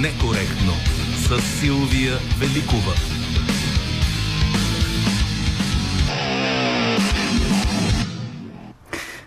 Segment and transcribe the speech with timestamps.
[0.00, 0.72] Некоректно
[1.16, 2.92] с Силвия Великова.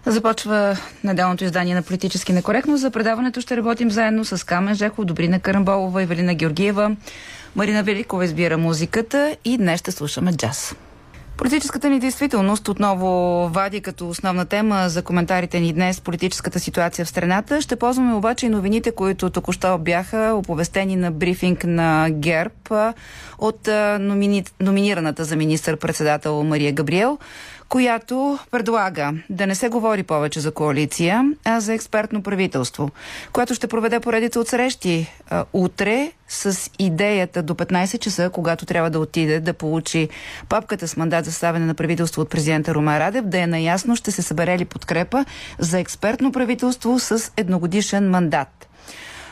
[0.06, 2.78] Започва неделното издание на Политически некоректно.
[2.78, 6.96] За предаването ще работим заедно с Камен Жехов, Добрина Карамболова, Евелина Георгиева.
[7.56, 10.76] Марина Великова избира музиката и днес ще слушаме джаз.
[11.40, 13.08] Политическата ни действителност отново
[13.48, 17.62] вади като основна тема за коментарите ни днес политическата ситуация в страната.
[17.62, 22.94] Ще ползваме обаче и новините, които току-що бяха оповестени на брифинг на ГЕРБ
[23.38, 23.68] от
[24.00, 24.46] номини...
[24.60, 27.18] номинираната за министър-председател Мария Габриел
[27.70, 32.90] която предлага да не се говори повече за коалиция, а за експертно правителство,
[33.34, 38.90] което ще проведе поредица от срещи а, утре с идеята до 15 часа, когато трябва
[38.90, 40.10] да отиде да получи
[40.50, 44.12] папката с мандат за ставане на правителство от президента Рома Радев, да е наясно ще
[44.12, 45.26] се събере ли подкрепа
[45.60, 48.69] за експертно правителство с едногодишен мандат.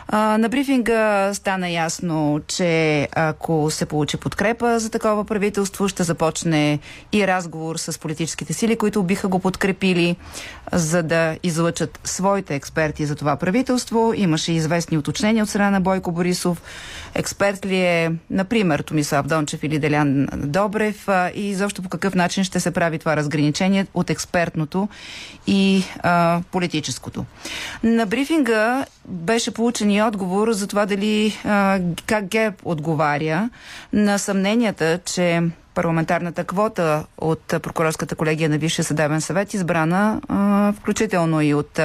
[0.10, 6.80] А, на брифинга стана ясно, че ако се получи подкрепа за такова правителство, ще започне
[7.14, 10.16] и разговор с политическите сили, които биха го подкрепили,
[10.74, 14.14] за да излъчат своите експерти за това правителство.
[14.16, 16.62] Имаше известни уточнения от страна на Бойко Борисов.
[17.14, 22.60] Експерт ли е, например, Томислав Дончев или Делян Добрев и изобщо по какъв начин ще
[22.60, 24.88] се прави това разграничение от експертното
[25.48, 27.26] и а, политическото.
[27.84, 31.34] На брифинга беше получен и отговор за това дали
[32.06, 33.50] как ГЕП отговаря
[33.94, 35.42] на съмненията, че
[35.74, 40.22] парламентарната квота от прокурорската колегия на Висшия съдебен съвет, избрана
[40.80, 41.80] включително и от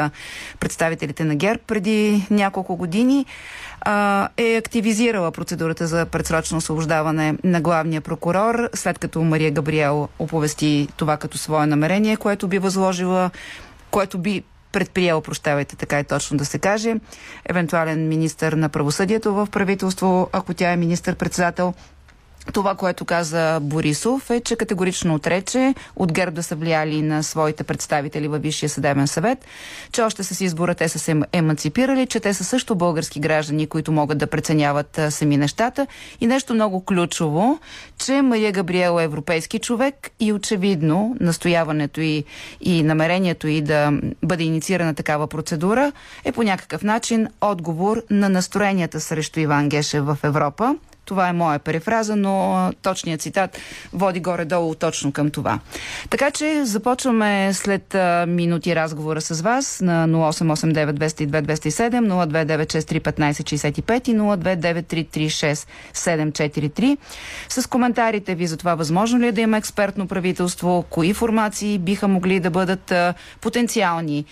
[0.61, 3.27] представителите на ГЕРБ преди няколко години,
[4.37, 11.17] е активизирала процедурата за предсрочно освобождаване на главния прокурор, след като Мария Габриел оповести това
[11.17, 13.31] като свое намерение, което би възложила
[13.91, 14.43] което би
[14.73, 16.95] предприел, прощавайте, така и точно да се каже,
[17.49, 21.75] евентуален министър на правосъдието в правителство, ако тя е министър-председател,
[22.53, 27.65] това, което каза Борисов е, че категорично отрече от ГЕРБ да са влияли на своите
[27.65, 29.45] представители във Висшия съдебен съвет,
[29.93, 33.93] че още с избора те са се емансипирали, че те са също български граждани, които
[33.93, 35.87] могат да преценяват сами нещата.
[36.21, 37.59] И нещо много ключово,
[37.99, 42.25] че Мария Габриел е европейски човек и очевидно настояването и,
[42.61, 43.93] и намерението и да
[44.25, 45.93] бъде инициирана такава процедура
[46.25, 50.77] е по някакъв начин отговор на настроенията срещу Иван Гешев в Европа.
[51.05, 53.59] Това е моя перефраза, но точният цитат
[53.93, 55.59] води горе-долу точно към това.
[56.11, 57.97] Така че започваме след
[58.29, 61.29] минути разговора с вас на 0889-202-207,
[62.67, 64.15] 029631565 и
[65.95, 66.97] 029336743
[67.49, 72.09] с коментарите ви за това възможно ли е да има експертно правителство, кои формации биха
[72.09, 72.93] могли да бъдат
[73.41, 74.25] потенциални,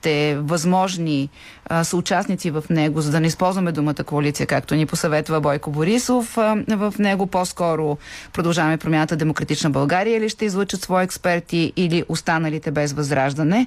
[0.00, 1.28] те възможни
[1.68, 6.38] а, съучастници в него, за да не използваме думата коалиция, както ни посъветва Бойко Борисов.
[6.38, 7.98] А, в него по-скоро
[8.32, 13.66] продължаваме промяната Демократична България или ще излучат свои експерти или останалите без възраждане.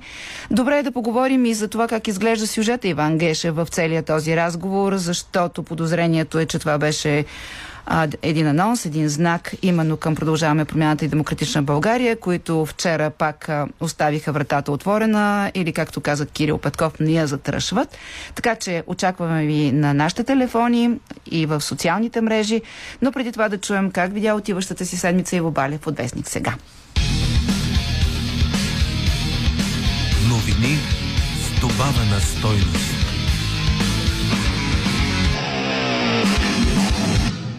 [0.52, 4.36] Добре е да поговорим и за това как изглежда сюжета Иван Геше в целия този
[4.36, 7.26] разговор, защото подозрението е, че това беше
[7.92, 13.50] а, един анонс, един знак именно към Продължаваме промяната и Демократична България, които вчера пак
[13.50, 17.98] а, оставиха вратата отворена или, както каза Кирил Петков, не я затръшват.
[18.36, 20.92] Така че очакваме ви на нашите телефони
[21.32, 22.62] и в социалните мрежи,
[23.02, 26.54] но преди това да чуем как видя отиващата си седмица Иво Балев от Вестник сега.
[30.30, 30.78] Новини
[31.42, 32.99] с добавена стойност.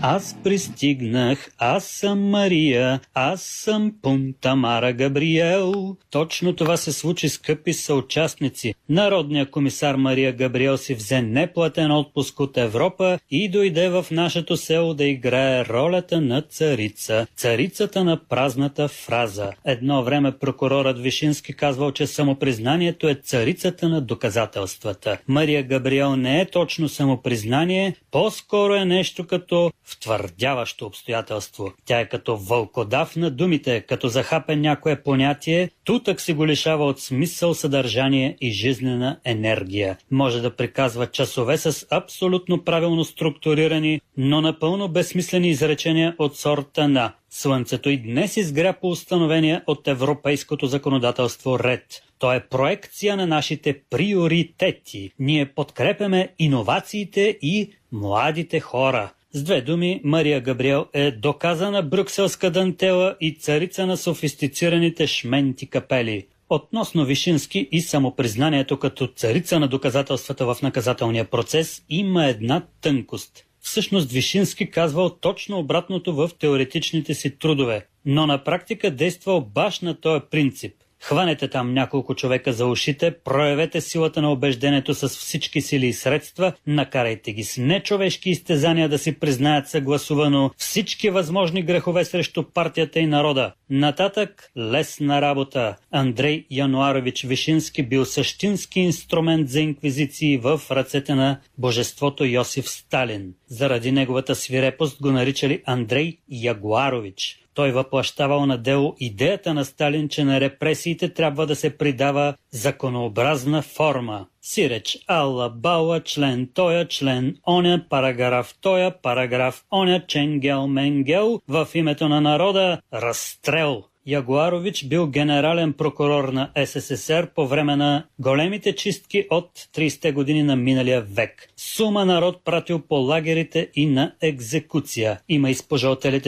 [0.03, 5.97] Аз пристигнах, аз съм Мария, аз съм Пунта Мара Габриел.
[6.11, 8.75] Точно това се случи, скъпи съучастници.
[8.89, 14.95] Народният комисар Мария Габриел си взе неплатен отпуск от Европа и дойде в нашето село
[14.95, 17.27] да играе ролята на царица.
[17.37, 19.53] Царицата на празната фраза.
[19.65, 25.19] Едно време прокурорът Вишински казвал, че самопризнанието е царицата на доказателствата.
[25.29, 31.73] Мария Габриел не е точно самопризнание, по-скоро е нещо като втвърдяващо обстоятелство.
[31.85, 37.01] Тя е като вълкодав на думите, като захапе някое понятие, тутък си го лишава от
[37.01, 39.99] смисъл, съдържание и жизнена енергия.
[40.11, 47.13] Може да приказва часове с абсолютно правилно структурирани, но напълно безсмислени изречения от сорта на
[47.33, 52.03] Слънцето и днес изгря по установения от европейското законодателство ред.
[52.19, 55.13] То е проекция на нашите приоритети.
[55.19, 59.13] Ние подкрепяме иновациите и младите хора.
[59.33, 66.27] С две думи, Мария Габриел е доказана брюкселска дантела и царица на софистицираните шменти капели.
[66.49, 73.45] Относно Вишински и самопризнанието като царица на доказателствата в наказателния процес има една тънкост.
[73.61, 80.01] Всъщност Вишински казвал точно обратното в теоретичните си трудове, но на практика действал баш на
[80.01, 85.87] този принцип– Хванете там няколко човека за ушите, проявете силата на убеждението с всички сили
[85.87, 92.43] и средства, накарайте ги с нечовешки изтезания да си признаят съгласувано всички възможни грехове срещу
[92.43, 93.53] партията и народа.
[93.71, 95.77] Нататък лесна работа.
[95.91, 103.35] Андрей Януарович Вишински бил същински инструмент за инквизиции в ръцете на божеството Йосиф Сталин.
[103.49, 107.40] Заради неговата свирепост го наричали Андрей Ягуарович.
[107.55, 113.63] Той въплащавал на дело идеята на Сталин, че на репресиите трябва да се придава законообразна
[113.63, 114.27] форма.
[114.43, 122.09] Сиреч Алла Бала, член тоя, член оня, параграф тоя, параграф оня, ченгел менгел, в името
[122.09, 123.85] на народа разстрел.
[124.11, 130.57] Ягуарович бил генерален прокурор на СССР по време на големите чистки от 30-те години на
[130.57, 131.49] миналия век.
[131.57, 135.21] Сума народ пратил по лагерите и на екзекуция.
[135.29, 135.63] Има и с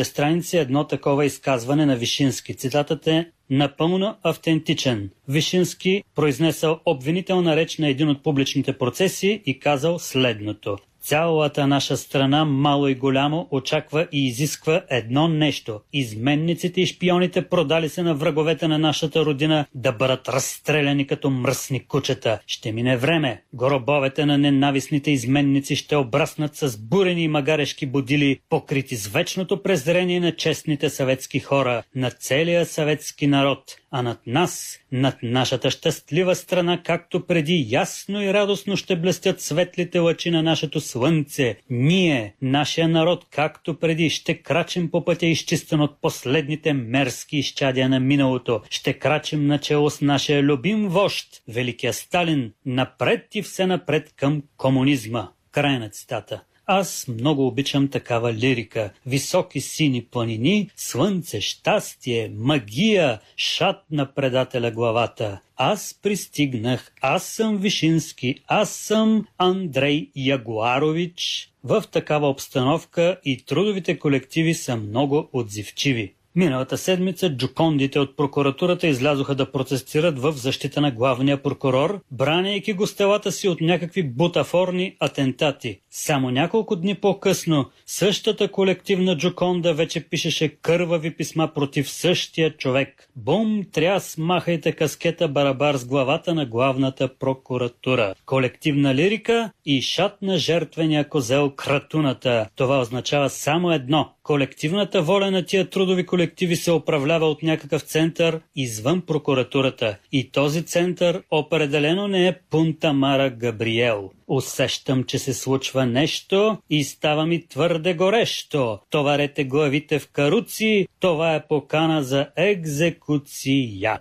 [0.04, 2.54] страници едно такова изказване на Вишински.
[2.54, 5.10] Цитатът е напълно автентичен.
[5.28, 10.78] Вишински произнесъл обвинителна реч на един от публичните процеси и казал следното.
[11.02, 15.80] Цялата наша страна, мало и голямо, очаква и изисква едно нещо.
[15.92, 21.86] Изменниците и шпионите продали се на враговете на нашата родина да бъдат разстреляни като мръсни
[21.86, 22.38] кучета.
[22.46, 23.42] Ще мине време.
[23.52, 30.36] Горобовете на ненавистните изменници ще обраснат с бурени магарешки будили, покрити с вечното презрение на
[30.36, 37.26] честните съветски хора, на целия съветски народ а над нас, над нашата щастлива страна, както
[37.26, 41.56] преди ясно и радостно ще блестят светлите лъчи на нашето слънце.
[41.70, 48.00] Ние, нашия народ, както преди, ще крачим по пътя изчистен от последните мерски изчадия на
[48.00, 48.60] миналото.
[48.70, 55.28] Ще крачим начало с нашия любим вожд, великия Сталин, напред и все напред към комунизма.
[55.50, 56.42] Край на цитата.
[56.66, 58.92] Аз много обичам такава лирика.
[59.06, 65.40] Високи сини планини, слънце, щастие, магия, шат на предателя главата.
[65.56, 71.48] Аз пристигнах, аз съм Вишински, аз съм Андрей Ягуарович.
[71.64, 76.14] В такава обстановка и трудовите колективи са много отзивчиви.
[76.36, 83.32] Миналата седмица джукондите от прокуратурата излязоха да протестират в защита на главния прокурор, браняйки гостелата
[83.32, 85.80] си от някакви бутафорни атентати.
[85.90, 93.08] Само няколко дни по-късно същата колективна джуконда вече пишеше кървави писма против същия човек.
[93.16, 98.14] Бум, тряс, махайте каскета барабар с главата на главната прокуратура.
[98.26, 102.48] Колективна лирика и шат на жертвения козел кратуната.
[102.56, 108.40] Това означава само едно– Колективната воля на тия трудови колективи се управлява от някакъв център
[108.56, 109.96] извън прокуратурата.
[110.12, 114.10] И този център определено не е Пунта Мара Габриел.
[114.28, 118.78] Усещам, че се случва нещо и става ми твърде горещо.
[118.90, 123.98] Товарете главите в каруци, това е покана за екзекуция.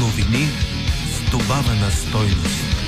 [0.00, 0.46] Новини
[1.06, 2.83] с добавена стойност.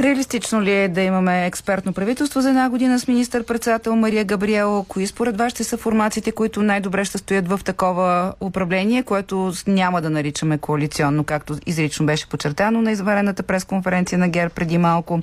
[0.00, 4.84] Реалистично ли е да имаме експертно правителство за една година с министър-председател Мария Габриел?
[4.88, 10.02] Кои според вас ще са формациите, които най-добре ще стоят в такова управление, което няма
[10.02, 15.20] да наричаме коалиционно, както изрично беше подчертано на изварената пресконференция на ГЕР преди малко?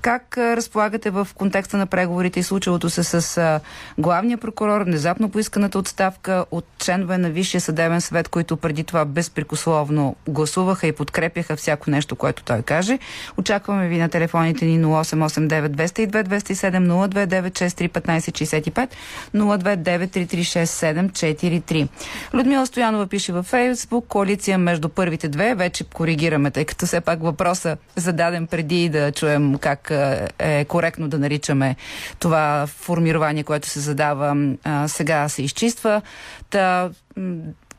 [0.00, 3.60] Как разполагате в контекста на преговорите и случилото се с
[3.98, 10.16] главния прокурор, внезапно поисканата отставка от членове на Висшия съдебен съвет, които преди това безпрекословно
[10.28, 12.98] гласуваха и подкрепяха всяко нещо, което той каже?
[13.36, 18.88] Очакваме ви на телефоните ни 0889 202 207 029 1565
[19.34, 21.88] 029
[22.34, 25.54] Людмила Стоянова пише във Фейсбук коалиция между първите две.
[25.54, 29.92] Вече коригираме, тъй като все пак въпроса зададен преди да чуем как
[30.38, 31.76] е коректно да наричаме
[32.18, 34.54] това формирование, което се задава
[34.86, 36.02] сега се изчиства.
[36.50, 36.90] Та,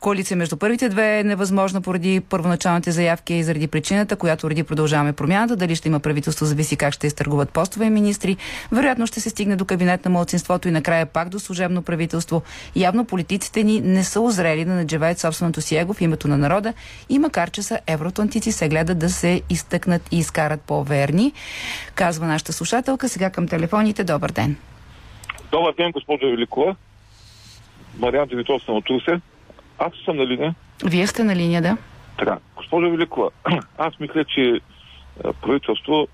[0.03, 5.13] коалиция между първите две е невъзможна поради първоначалните заявки и заради причината, която ради продължаваме
[5.13, 5.55] промяната.
[5.55, 8.37] Дали ще има правителство, зависи как ще изтъргуват постове и министри.
[8.71, 12.41] Вероятно ще се стигне до кабинет на младсинството и накрая пак до служебно правителство.
[12.75, 16.73] Явно политиците ни не са озрели да наджеваят собственото си его в името на народа
[17.09, 21.33] и макар, че са евроатлантици, се гледат да се изтъкнат и изкарат по-верни.
[21.95, 23.09] Казва нашата слушателка.
[23.09, 24.03] Сега към телефоните.
[24.03, 24.55] Добър ден.
[25.51, 26.75] Добър ден, госпожо Великова.
[27.99, 29.21] Мариан Димитров съм от Русе.
[29.85, 30.55] Аз съм на линия.
[30.85, 31.77] Вие сте на линия, да.
[32.17, 32.39] Така.
[32.55, 33.29] Госпожо Великова,
[33.77, 34.59] аз мисля, че
[35.41, 36.07] правителство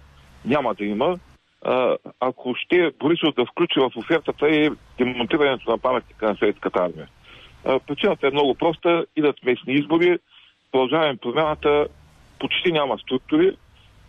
[0.46, 1.20] няма да има.
[1.66, 7.08] а, ако ще Борисов да включи в офертата и демонтирането на паметника на Съветската армия.
[7.66, 9.06] А, причината е много проста.
[9.16, 10.20] Идат местни избори,
[10.72, 11.88] продължаваме промяната,
[12.40, 13.58] почти няма структури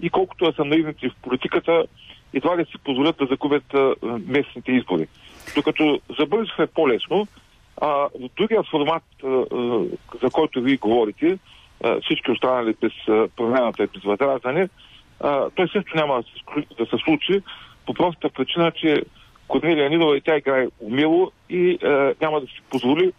[0.00, 1.84] и колкото да са наивници в политиката,
[2.34, 3.94] едва ли си позволят да загубят а,
[4.26, 5.06] местните избори.
[5.54, 7.26] Докато за Борисов е по-лесно,
[7.80, 9.84] а в другия формат, а, а,
[10.22, 11.38] за който вие говорите,
[11.84, 12.92] а, всички останали през
[13.36, 14.68] промяната и през възраждане,
[15.20, 16.22] а, той също няма
[16.78, 17.42] да се, случи
[17.86, 19.02] по простата причина, че
[19.48, 23.12] Корнелия Нидова и тя играе умело и а, няма да си позволи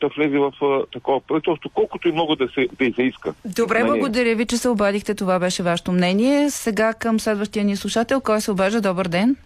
[0.00, 3.34] да влезе в а, такова правителство, колкото и много да се да й се иска.
[3.44, 3.94] Добре, На нея.
[3.94, 5.14] благодаря ви, че се обадихте.
[5.14, 6.50] Това беше вашето мнение.
[6.50, 8.20] Сега към следващия ни слушател.
[8.20, 8.80] Кой се обажда?
[8.80, 9.36] Добър ден.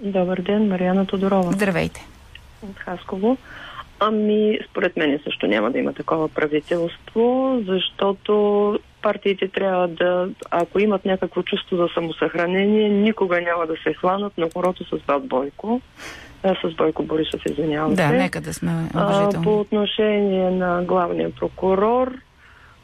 [0.00, 2.06] Добър ден, Марияна Тодорова Здравейте.
[2.62, 3.36] от Хасково.
[4.00, 11.04] Ами, според мен също няма да има такова правителство, защото партиите трябва да, ако имат
[11.04, 15.80] някакво чувство за самосъхранение, никога няма да се хванат на хорото с Бат Бойко.
[16.42, 18.16] А, с Бойко Борисов, извинявам Да, се.
[18.16, 19.44] нека да сме уважителни.
[19.44, 22.12] по отношение на главния прокурор,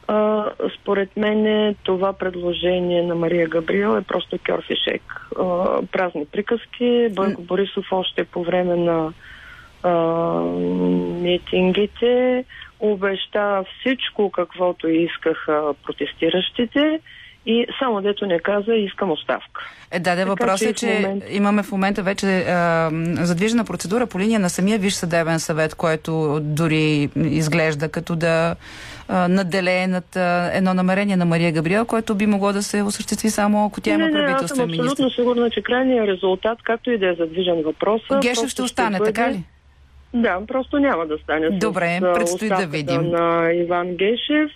[0.07, 0.45] а,
[0.81, 5.27] според мен това предложение на Мария Габриел е просто кьорфишек.
[5.39, 7.07] А, празни приказки.
[7.11, 9.13] Бойко Борисов още по време на
[9.83, 9.91] а,
[11.21, 12.45] митингите
[12.79, 16.99] обеща всичко, каквото искаха протестиращите
[17.45, 19.71] и само дето не каза искам оставка.
[19.91, 22.89] Е, да, да, въпросът е, че момента- имаме в момента вече а,
[23.21, 28.55] задвижена процедура по линия на самия Виш съдебен съвет, който дори изглежда като да
[29.07, 33.29] а, наделее над а, едно намерение на Мария Габриел, което би могло да се осъществи
[33.29, 34.91] само ако тя има не, не, аз съм правителствен министр.
[34.91, 39.31] абсолютно сигурна, че крайният резултат, както и да е задвижен въпрос, Гешев ще остане, така
[39.31, 39.43] ли?
[40.13, 43.09] Да, просто няма да стане Добре, с предстои да видим.
[43.09, 44.51] на Иван Гешев,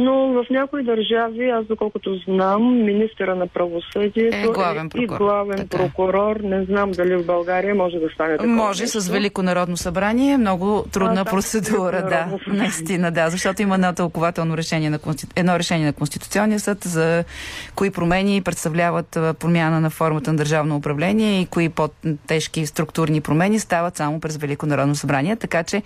[0.00, 5.56] но в някои държави, аз доколкото знам, министъра на правосъдието Е главен и прокурор, главен
[5.56, 5.86] така е.
[5.86, 6.36] прокурор.
[6.40, 9.00] Не знам дали в България може да стане такова Може нещо.
[9.00, 10.38] с Велико народно събрание.
[10.38, 12.26] Много трудна А, процедура, да.
[12.56, 13.30] Наистина, да.
[13.30, 15.32] Защото има едно тълкователно решение на Конститу...
[15.36, 17.24] едно решение на Конституционния съд за
[17.74, 23.96] кои промени представляват промяна на формата на държавно управление и кои по-тежки структурни промени стават
[23.96, 25.36] само през Велико народно събрание.
[25.36, 25.82] Така че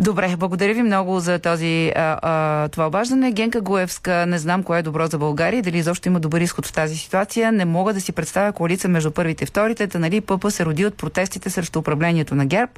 [0.00, 3.32] Добре, благодаря ви много за този, а, а, това обаждане.
[3.32, 6.72] Генка Гоевска, не знам кое е добро за България, дали изобщо има добър изход в
[6.72, 7.52] тази ситуация.
[7.52, 10.86] Не мога да си представя коалиция между първите и вторите, та нали ПП се роди
[10.86, 12.72] от протестите срещу управлението на ГЕРБ.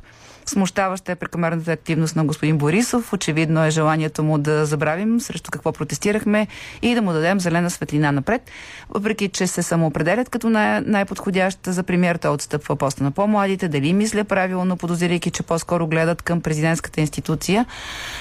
[0.47, 3.13] Смущаваща е прекомерната активност на господин Борисов.
[3.13, 6.47] Очевидно е желанието му да забравим срещу какво протестирахме
[6.83, 8.51] и да му дадем зелена светлина напред.
[8.89, 13.69] Въпреки, че се самоопределят като най- най-подходящ за премьер, той отстъпва поста на по-младите.
[13.69, 17.67] Дали мисля правилно, подозирайки, че по-скоро гледат към президентската институция,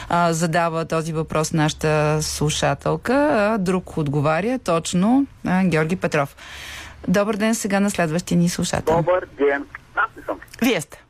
[0.09, 3.13] а, задава този въпрос нашата слушателка.
[3.31, 6.35] А друг отговаря точно а, Георги Петров.
[7.07, 8.95] Добър ден сега на следващия ни слушател.
[8.95, 9.65] Добър ден.
[9.95, 10.39] Аз не съм.
[10.61, 11.03] Вие сте.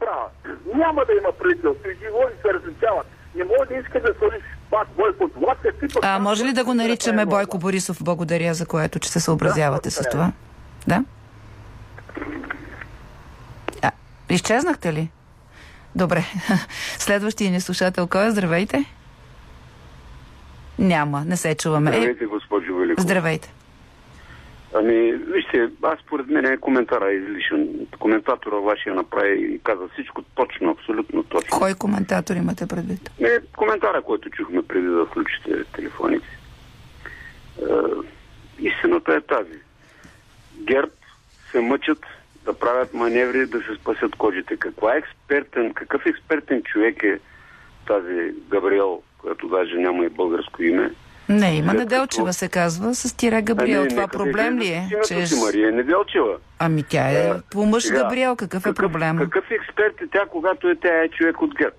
[0.00, 0.26] Браво.
[0.74, 3.06] Няма да има правителство и животи се различават.
[3.34, 5.28] Не може да иска да сложиш пак Бойко.
[5.28, 5.98] Това се пипа.
[6.02, 7.98] А може ли да го наричаме Бойко Борисов?
[8.00, 10.32] Благодаря за което, че се съобразявате Да, с това.
[10.86, 11.04] Да?
[13.82, 13.90] А,
[14.30, 15.10] изчезнахте ли?
[15.94, 16.24] Добре.
[16.98, 18.30] Следващия ни слушател, кой е?
[18.30, 18.84] Здравейте.
[20.78, 21.90] Няма, не се чуваме.
[21.90, 23.02] Е, Здравейте, госпожо Великова.
[23.02, 23.52] здравейте.
[24.74, 27.68] Ами, вижте, аз според мен е коментара излишен.
[27.98, 31.58] Коментатора вашия направи и каза всичко точно, абсолютно точно.
[31.58, 33.10] Кой коментатор имате предвид?
[33.20, 36.38] Не, коментара, който чухме преди да включите телефоните.
[37.58, 37.64] Е,
[38.58, 39.58] истината е тази.
[40.60, 40.92] ГЕРБ
[41.50, 41.98] се мъчат
[42.44, 44.56] да правят маневри да се спасят кожите.
[44.56, 47.18] Каква експертен, какъв експертен човек е
[47.86, 50.90] тази Габриел, която даже няма и българско име,
[51.30, 53.86] Не, има Неделчева се казва, с тире Габриел.
[53.88, 54.88] Това проблем ли е?
[55.08, 55.26] Че...
[55.26, 56.36] си Мария Неделчева.
[56.58, 58.36] Ами тя е А, по мъж сега, Габриел.
[58.36, 59.20] Какъв е проблема?
[59.20, 61.76] Какъв експерт е тя, когато е тя е човек от ГЕРБ?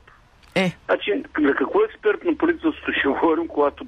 [0.56, 3.86] Е, Значи, за какво експертно правителство ще говорим, когато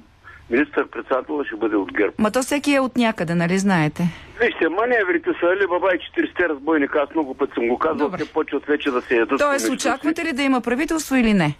[0.50, 2.12] министър-председател ще бъде от ГЕРБ?
[2.18, 4.02] ма то всеки е от някъде, нали знаете?
[4.40, 6.98] Вижте, маневрите са Али Баба и 40 разбойника.
[7.08, 8.18] Аз много път съм го Добре.
[8.18, 9.38] те почват вече да се ядат.
[9.38, 11.54] Тоест, очаквате ли да има правителство или не?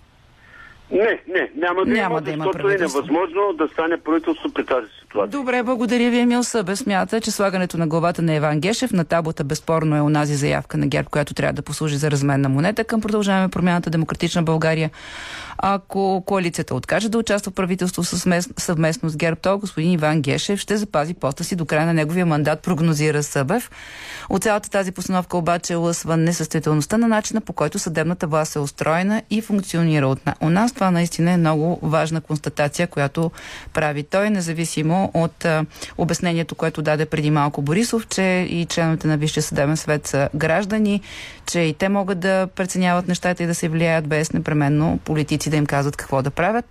[0.91, 4.67] Не, не, няма да Няма има, да има защото е невъзможно да стане правителство при
[4.67, 5.31] тази ситуация.
[5.41, 6.77] Добре, благодаря ви, Емил Събе.
[6.77, 10.87] Смята, че слагането на главата на Иван Гешев на таблата безспорно е онази заявка на
[10.87, 14.91] ГЕРБ, която трябва да послужи за разменна монета към продължаваме промяната Демократична България.
[15.59, 18.05] Ако коалицията откаже да участва в правителство
[18.59, 22.27] съвместно, с ГЕРБ, то господин Иван Гешев ще запази поста си до края на неговия
[22.27, 23.71] мандат, прогнозира Събев.
[24.29, 29.23] От цялата тази постановка обаче лъсва несъстоятелността на начина по който съдебната власт е устроена
[29.31, 30.74] и функционира от на- у нас.
[30.75, 33.31] Това наистина е много важна констатация, която
[33.73, 35.65] прави той, независимо от а,
[35.99, 41.01] обяснението, което даде преди малко Борисов, че и членовете на Висшия съдебен свет са граждани,
[41.47, 45.57] че и те могат да преценяват нещата и да се влияят без непременно политици да
[45.57, 46.65] им казват какво да правят.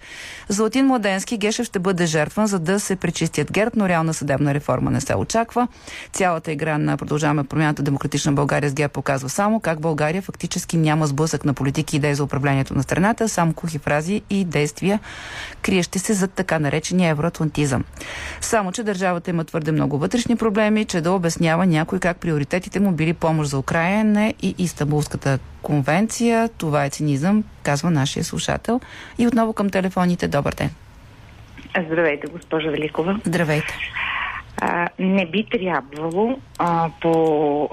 [0.50, 4.92] Златин Младенски Гешев ще бъде жертван, за да се пречистят ГЕРБ, но реална съдебна реформа
[4.92, 5.68] не се очаква.
[6.14, 11.08] Цялата игра на продължаваме промяната Демократична България с ГЕРБ показва само как България фактически няма
[11.08, 13.93] сблъсък на политики и идеи за управлението на страната, само кухи фрази
[14.30, 15.00] и действия,
[15.62, 17.84] криещи се за така наречения евроатлантизъм.
[18.42, 22.92] Само, че държавата има твърде много вътрешни проблеми, че да обяснява някой как приоритетите му
[22.92, 26.50] били помощ за Украина и Истанбулската конвенция.
[26.58, 28.80] Това е цинизъм, казва нашия слушател.
[29.18, 30.28] И отново към телефоните.
[30.28, 30.70] Добър ден.
[31.88, 33.20] Здравейте, госпожа Великова.
[33.26, 33.78] Здравейте.
[34.62, 37.70] А, не би трябвало а, по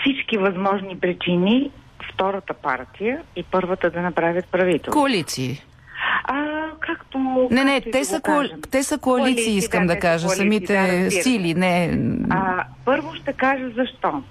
[0.00, 1.70] всички възможни причини
[2.16, 5.00] втората партия и първата да направят правителство.
[5.00, 5.62] Коалиции.
[6.24, 7.18] А, както...
[7.50, 8.60] Не, не, както те са, кажем.
[8.70, 10.26] те са коалиции, Коалиции, искам да, да, кажа.
[10.26, 11.98] коалиции, Самите да, сили, не...
[12.30, 14.22] А, първо ще кажа защо.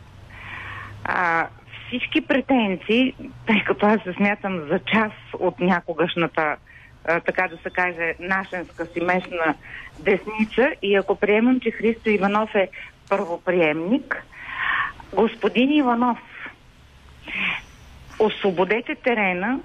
[1.04, 1.48] А,
[1.88, 3.16] всички претенции,
[3.48, 6.56] тъй като аз се смятам за част от някогашната,
[7.08, 9.56] а, така да се каже, нашенска си местна
[10.00, 12.70] десница и ако приемам, че Христо Иванов е
[13.10, 14.24] първоприемник,
[15.14, 16.18] господин Иванов,
[18.20, 19.60] освободете терена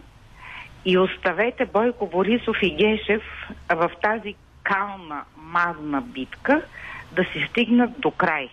[0.85, 3.23] и оставете Бойко Борисов и Гешев
[3.69, 6.63] в тази кална, мазна битка
[7.13, 8.49] да си стигнат до край.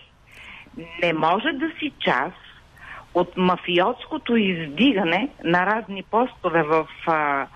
[1.03, 2.47] Не може да си част
[3.13, 7.47] от мафиотското издигане на разни постове в а,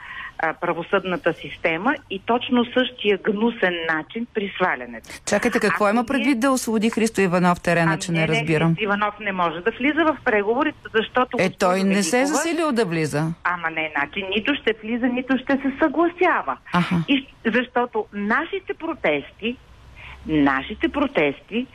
[0.42, 5.10] а, правосъдната система и точно същия гнусен начин при свалянето.
[5.26, 8.70] Чакайте, какво Ако има предвид да освободи Христо Иванов терена, че не разбирам?
[8.70, 11.38] Христо Иванов не може да влиза в преговорите, защото...
[11.40, 13.34] Е, той не се е засилил да влиза.
[13.44, 16.58] Ама не, значи нито ще влиза, нито ще се съгласява.
[16.74, 16.96] Аха.
[17.08, 19.58] И, защото нашите протести,
[20.26, 21.68] нашите протести,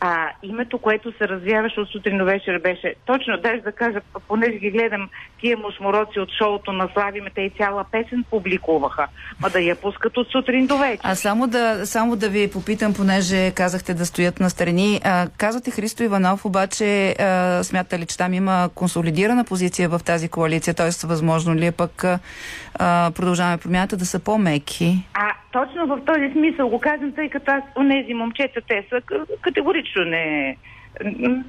[0.00, 4.58] а, името, което се развяваше от сутрин до вечер беше, точно, даже да кажа, понеже
[4.58, 5.08] ги гледам
[5.40, 9.06] тия мушмороци от шоуто на Славиме, те и цяла песен публикуваха,
[9.42, 11.00] ма да я пускат от сутрин до вечер.
[11.02, 15.00] А само да, само да ви попитам, понеже казахте да стоят на страни.
[15.04, 20.28] А, казвате Христо Иванов, обаче а, смята ли, че там има консолидирана позиция в тази
[20.28, 20.74] коалиция?
[20.74, 21.06] Т.е.
[21.06, 22.18] възможно ли е пък а,
[23.10, 25.06] продължаваме промяната да са по-меки?
[25.14, 29.26] А точно в този смисъл го казвам, тъй като аз онези момчета, те са к-
[29.66, 30.56] категорично не,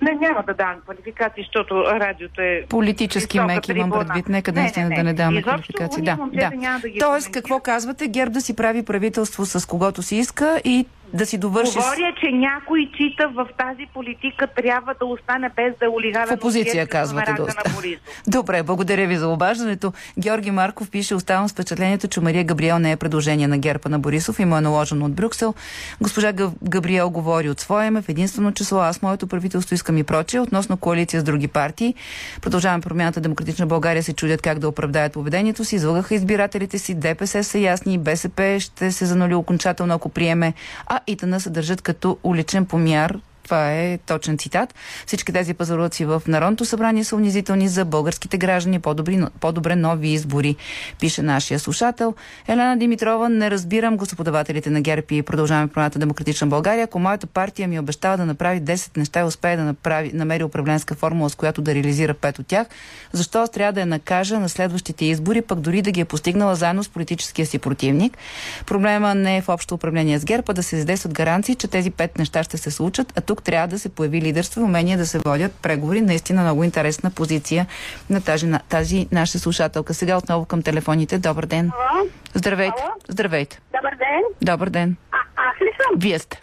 [0.01, 4.29] не няма да давам квалификации, защото радиото е Политически меки имам предвид.
[4.29, 6.03] Нека Не, наистина не, да не даваме квалификации.
[6.03, 6.51] Да, да.
[6.81, 8.07] да ги Тоест, какво казвате?
[8.07, 11.75] Герб да си прави правителство с когото си иска и да си довърши с...
[11.75, 16.87] Говоря, че някой чита в тази политика трябва да остане без да е В опозиция,
[16.87, 17.69] казвате доста.
[17.69, 17.95] на.
[18.27, 19.93] Добре, благодаря ви за обаждането.
[20.19, 23.99] Георги Марков пише, оставам с впечатлението, че Мария Габриел не е предложение на герпа на
[23.99, 25.53] Борисов и му е наложено от Брюксел.
[26.01, 28.79] Госпожа Габ- Габриел говори от своя име в единствено число.
[28.79, 30.39] Аз моето правителство искам и прочее.
[30.39, 31.95] Относно коалиция с други партии.
[32.41, 35.75] Продължаваме промяната Демократична България се чудят как да оправдаят поведението си.
[35.75, 36.95] Излъгаха избирателите си.
[36.95, 37.97] ДПС са ясни.
[37.97, 40.53] БСП ще се занули окончателно, ако приеме.
[40.87, 44.75] А ИТН се държат като уличен помяр това е точен цитат.
[45.05, 48.79] Всички тези пазарлъци в Народното събрание са унизителни за българските граждани.
[48.79, 50.55] По-добри, по-добре нови избори,
[50.99, 52.13] пише нашия слушател.
[52.47, 56.83] Елена Димитрова, не разбирам господавателите на ГЕРБ и продължаваме промяната Демократична България.
[56.83, 60.95] Ако моята партия ми обещава да направи 10 неща и успее да направи, намери управленска
[60.95, 62.67] формула, с която да реализира пет от тях,
[63.11, 66.55] защо аз трябва да я накажа на следващите избори, пък дори да ги е постигнала
[66.55, 68.17] заедно с политическия си противник?
[68.65, 71.91] Проблема не е в общо управление с ГЕРБ, а да се издействат гаранции, че тези
[71.91, 75.05] пет неща ще се случат, а тук трябва да се появи лидерство и умение да
[75.05, 76.01] се водят преговори.
[76.01, 77.65] Наистина много интересна позиция
[78.09, 79.93] на тази, на тази наша слушателка.
[79.93, 81.17] Сега отново към телефоните.
[81.19, 81.71] Добър ден.
[81.91, 82.07] Ало?
[82.33, 82.81] Здравейте.
[82.83, 82.93] Ало?
[83.09, 83.59] Здравейте.
[83.75, 84.21] Добър ден.
[84.41, 84.95] Добър ден.
[85.11, 85.99] А, аз ли съм?
[85.99, 86.41] Вие сте.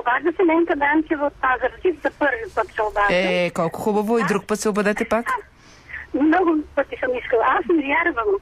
[0.00, 2.02] Обажда се Ленка Данчева от Пазарджик.
[2.02, 3.14] За първи път се обажда.
[3.14, 4.18] Е, колко хубаво.
[4.18, 5.26] И друг път се обадете пак.
[6.14, 7.44] Много пъти съм искала.
[7.46, 8.34] Аз не вярвам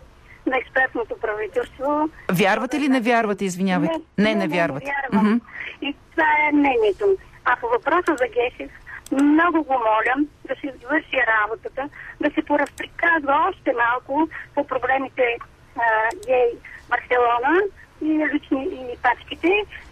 [0.47, 2.09] на експертното правителство.
[2.33, 3.95] Вярвате ли не вярвате, извинявайте?
[4.19, 4.87] Не, не, вярвате.
[4.87, 5.27] Не вярвам.
[5.27, 5.39] Мгм.
[5.83, 7.05] И това е мнението.
[7.51, 8.71] А по въпроса за Гешев,
[9.13, 10.15] много го моля
[10.49, 11.89] да си върши работата,
[12.21, 15.37] да се поразприказва още малко по проблемите
[15.77, 15.83] а,
[16.27, 16.51] гей
[16.89, 17.61] Барселона
[18.03, 19.49] и лични и пачките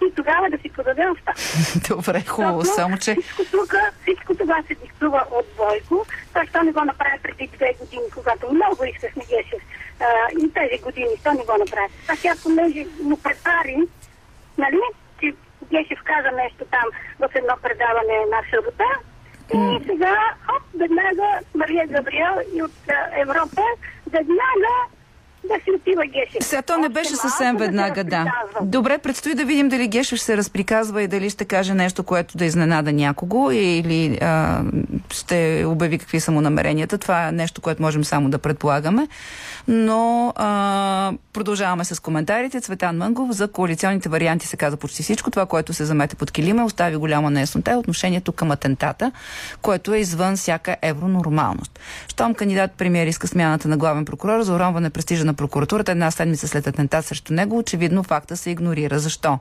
[0.07, 1.43] и тогава да си подаде оставка.
[1.95, 2.61] Добре, хубаво.
[2.61, 6.07] Защото Само, че Всичко, тук, всичко това се диктува от Бойко.
[6.33, 9.63] Той що не го направи преди две години, когато много искахме Гешев.
[10.41, 11.89] И тези години, що не го направи.
[12.09, 13.77] А сега, понеже му препари,
[14.59, 14.81] нали,
[15.71, 16.85] че Гешев каза нещо там
[17.19, 18.85] в едно предаване на събота,
[19.55, 20.17] и сега,
[20.57, 23.63] оп, веднага Мария Габриел и от а, Европа,
[24.11, 24.75] веднага
[25.49, 26.37] да си отива Гешев.
[26.41, 28.17] Сега то не беше съвсем да се веднага, да.
[28.17, 28.67] разприказва.
[28.67, 32.39] Добре, предстои да видим дали Гешев ще се разприказва и дали ще каже нещо, което
[32.39, 34.63] да изненада някого или а,
[35.11, 36.99] ще обяви какви са му намеренията.
[36.99, 39.09] Това е нещо, което можем само да предполагаме.
[39.69, 42.61] Но а, продължаваме с коментарите.
[42.61, 45.31] Цветан Мънгов за коалиционните варианти се каза почти всичко.
[45.31, 49.13] Това, което се замете под килима, остави голяма неяснота е отношението към атентата,
[49.63, 51.81] което е извън всяка евронормалност.
[52.09, 56.49] Щом кандидат премиер иска смяната на главен прокурор за уронване престижа на прокуратурата една седмица
[56.49, 58.99] след атентат срещу него, очевидно факта се игнорира.
[58.99, 59.39] Защо?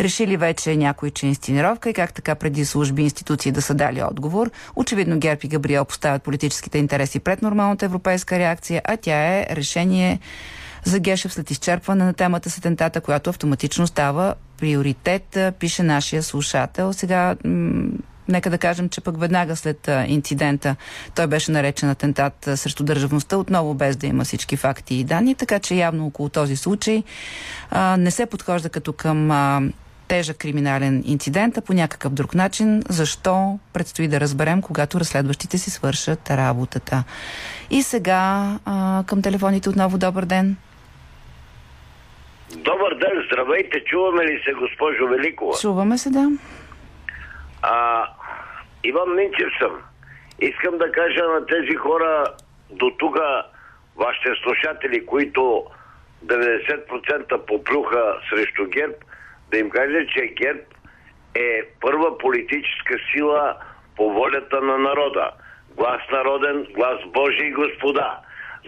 [0.00, 3.74] Решили вече някой, че е инсценировка и как така преди служби и институции да са
[3.74, 4.50] дали отговор.
[4.76, 10.20] Очевидно Герб и Габриел поставят политическите интереси пред нормалната европейска реакция, а тя е решение
[10.84, 16.92] за Гешев след изчерпване на темата с атентата, която автоматично става приоритет, пише нашия слушател.
[16.92, 17.36] Сега
[18.28, 20.76] Нека да кажем, че пък веднага след инцидента
[21.14, 25.58] той беше наречен атентат срещу държавността, отново без да има всички факти и данни, така
[25.58, 27.02] че явно около този случай
[27.70, 29.62] а, не се подхожда като към а,
[30.08, 32.82] тежък криминален инцидент, а по някакъв друг начин.
[32.88, 37.04] Защо предстои да разберем, когато разследващите си свършат работата.
[37.70, 40.56] И сега а, към телефоните отново добър ден.
[42.56, 45.58] Добър ден, здравейте, чуваме ли се, госпожо Великова?
[45.60, 46.30] Чуваме се, да.
[47.62, 48.06] А,
[48.84, 49.82] Иван Минчев съм.
[50.40, 52.24] Искам да кажа на тези хора
[52.70, 53.18] до тук,
[53.96, 55.64] вашите слушатели, които
[56.26, 58.94] 90% поплюха срещу ГЕРБ,
[59.50, 60.60] да им кажа, че ГЕРБ
[61.34, 63.56] е първа политическа сила
[63.96, 65.30] по волята на народа.
[65.76, 68.18] Глас народен, глас Божий господа.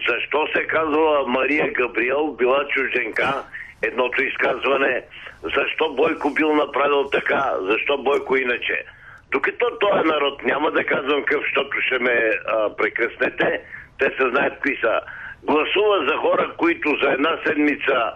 [0.09, 3.43] Защо се казва Мария Габриел била чужденка?
[3.81, 5.03] Едното изказване.
[5.43, 7.53] Защо Бойко бил направил така?
[7.61, 8.85] Защо Бойко иначе?
[9.31, 13.61] Докато този народ, няма да казвам къв, защото ще ме а, прекъснете,
[13.99, 15.01] те се знаят какви са.
[15.43, 18.11] Гласува за хора, които за една седмица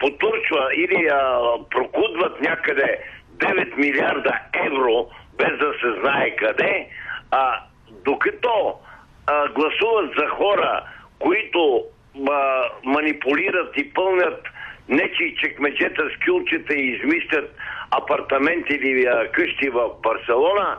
[0.00, 1.38] потурчва или а,
[1.70, 2.98] прокудват някъде
[3.36, 6.88] 9 милиарда евро, без да се знае къде,
[7.30, 7.60] а,
[8.04, 8.74] докато
[9.26, 10.82] а, гласуват за хора,
[11.18, 11.84] които
[12.30, 14.48] а, манипулират и пълнят
[14.88, 17.54] нечи чекмеджета с кюлчета и измислят
[17.90, 20.78] апартаменти или къщи в Барселона,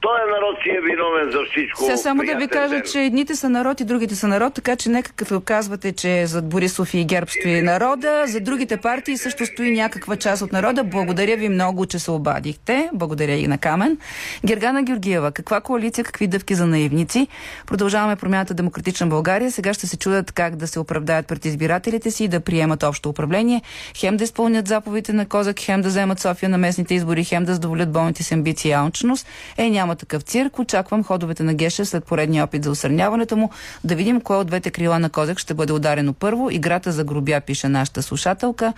[0.00, 1.84] той народ си е виновен за всичко.
[1.84, 2.82] Сега само да ви кажа, ден.
[2.92, 6.48] че едните са народ и другите са народ, така че нека като казвате, че зад
[6.48, 10.84] Борисов и ГЕРБ стои народа, за другите партии също стои някаква част от народа.
[10.84, 12.90] Благодаря ви много, че се обадихте.
[12.92, 13.98] Благодаря и на Камен.
[14.46, 17.28] Гергана Георгиева, каква коалиция, какви дъвки за наивници?
[17.66, 19.50] Продължаваме промяната Демократична България.
[19.50, 23.08] Сега ще се чудят как да се оправдаят пред избирателите си и да приемат общо
[23.08, 23.62] управление.
[23.96, 27.52] Хем да изпълнят заповедите на Козак, хем да вземат София на местните избори, хем да
[27.52, 29.26] задоволят болните си амбиции и алчност.
[29.58, 30.58] Е, няма такъв цирк.
[30.58, 33.50] Очаквам ходовете на Геша след поредния опит за осърняването му.
[33.84, 36.50] Да видим кое от двете крила на Козак ще бъде ударено първо.
[36.50, 38.72] Играта за грубя, пише нашата слушателка.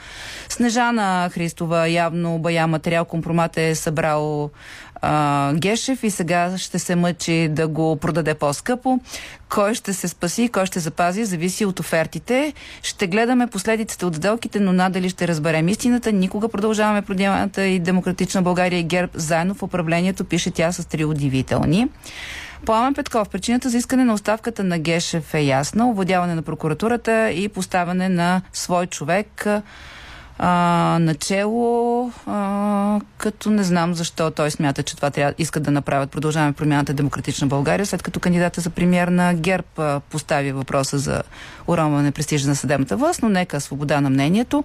[0.48, 4.50] Снежана Христова явно бая материал компромат е събрал
[5.02, 9.00] а, Гешев и сега ще се мъчи да го продаде по-скъпо.
[9.48, 12.52] Кой ще се спаси, кой ще запази, зависи от офертите.
[12.82, 16.12] Ще гледаме последиците от сделките, но надали ще разберем истината.
[16.12, 21.04] Никога продължаваме продължаването и Демократична България и ГЕРБ заедно в управлението, пише тя с три
[21.04, 21.88] удивителни.
[22.66, 25.90] Пламен Петков, причината за искане на оставката на Гешев е ясна.
[25.90, 29.46] Овладяване на прокуратурата и поставяне на свой човек
[30.44, 36.10] а, начело, а, като не знам защо той смята, че това трябва, искат да направят.
[36.10, 41.22] Продължаваме промяната Демократична България, след като кандидата за премьер на ГЕРБ а, постави въпроса за
[41.66, 44.64] уронване престижа на съдебната власт, но нека свобода на мнението.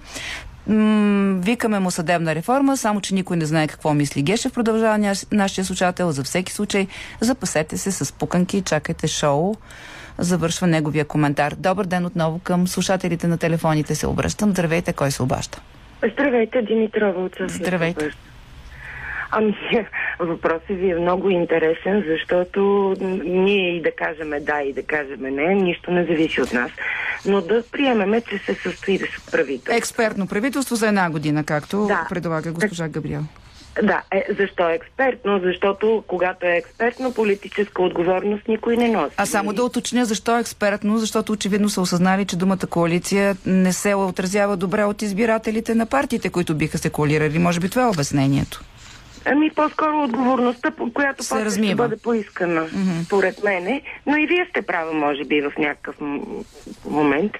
[1.39, 6.11] Викаме му съдебна реформа, само че никой не знае какво мисли Гешев, продължава нашия слушател.
[6.11, 6.87] За всеки случай
[7.21, 9.55] запасете се с пуканки, чакайте шоу.
[10.17, 11.53] Завършва неговия коментар.
[11.57, 14.51] Добър ден отново към слушателите на телефоните се обръщам.
[14.51, 15.61] Здравейте, кой се обаща?
[16.13, 17.49] Здравейте, Димитрова от София.
[17.49, 18.09] Здравейте.
[19.31, 19.57] Ами,
[20.19, 22.93] въпросът ви е много интересен, защото
[23.25, 26.71] ние и да кажем да, и да кажем не, нищо не зависи от нас.
[27.25, 28.99] Но да приемеме, че се състои
[29.31, 29.77] правителство.
[29.77, 32.05] Експертно правителство за една година, както Да.
[32.09, 33.21] предлага госпожа Габриел.
[33.83, 35.39] Да, е, защо е експертно?
[35.43, 39.15] Защото когато е експертно, политическа отговорност никой не носи.
[39.17, 43.73] А само да уточня защо е експертно, защото очевидно са осъзнали, че думата коалиция не
[43.73, 47.39] се отразява добре от избирателите на партиите, които биха се коалирали.
[47.39, 48.61] Може би това е обяснението.
[49.25, 51.75] Ами по-скоро отговорността, която Се после ще размива.
[51.75, 52.67] бъде поискана,
[53.05, 53.81] според мене.
[54.05, 55.95] Но и вие сте права, може би, в някакъв
[56.85, 57.31] момент.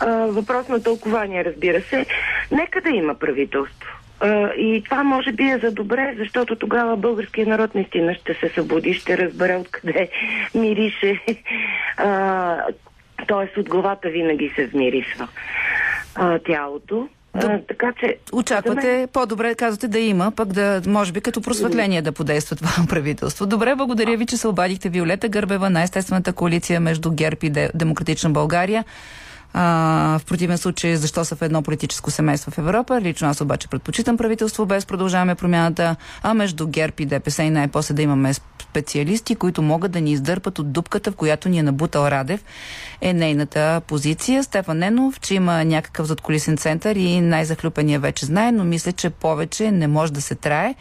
[0.00, 2.06] А, въпрос на тълкование, разбира се.
[2.52, 3.92] Нека да има правителство.
[4.58, 8.94] И това може би е за добре, защото тогава българският народ наистина ще се събуди,
[8.94, 10.08] ще разбере откъде
[10.54, 11.20] мирише
[13.26, 15.28] Тоест от главата винаги се вмирисва
[16.46, 17.08] тялото.
[17.34, 18.16] А, така че...
[18.32, 23.46] Очаквате по-добре, казвате, да има, пък да, може би, като просветление да подейства това правителство.
[23.46, 28.30] Добре, благодаря ви, че се обадихте Виолета Гърбева на естествената коалиция между ГЕРБ и Демократична
[28.30, 28.84] България.
[29.58, 33.00] А, в противен случай, защо са в едно политическо семейство в Европа?
[33.00, 37.94] Лично аз обаче предпочитам правителство без продължаваме промяната, а между ГЕРБ и ДПС и най-после
[37.94, 42.08] да имаме специалисти, които могат да ни издърпат от дупката, в която ни е набутал
[42.08, 42.44] Радев,
[43.00, 44.44] е нейната позиция.
[44.44, 49.70] Стефан Ненов, че има някакъв задколисен център и най-захлюпения вече знае, но мисля, че повече
[49.70, 50.74] не може да се трае.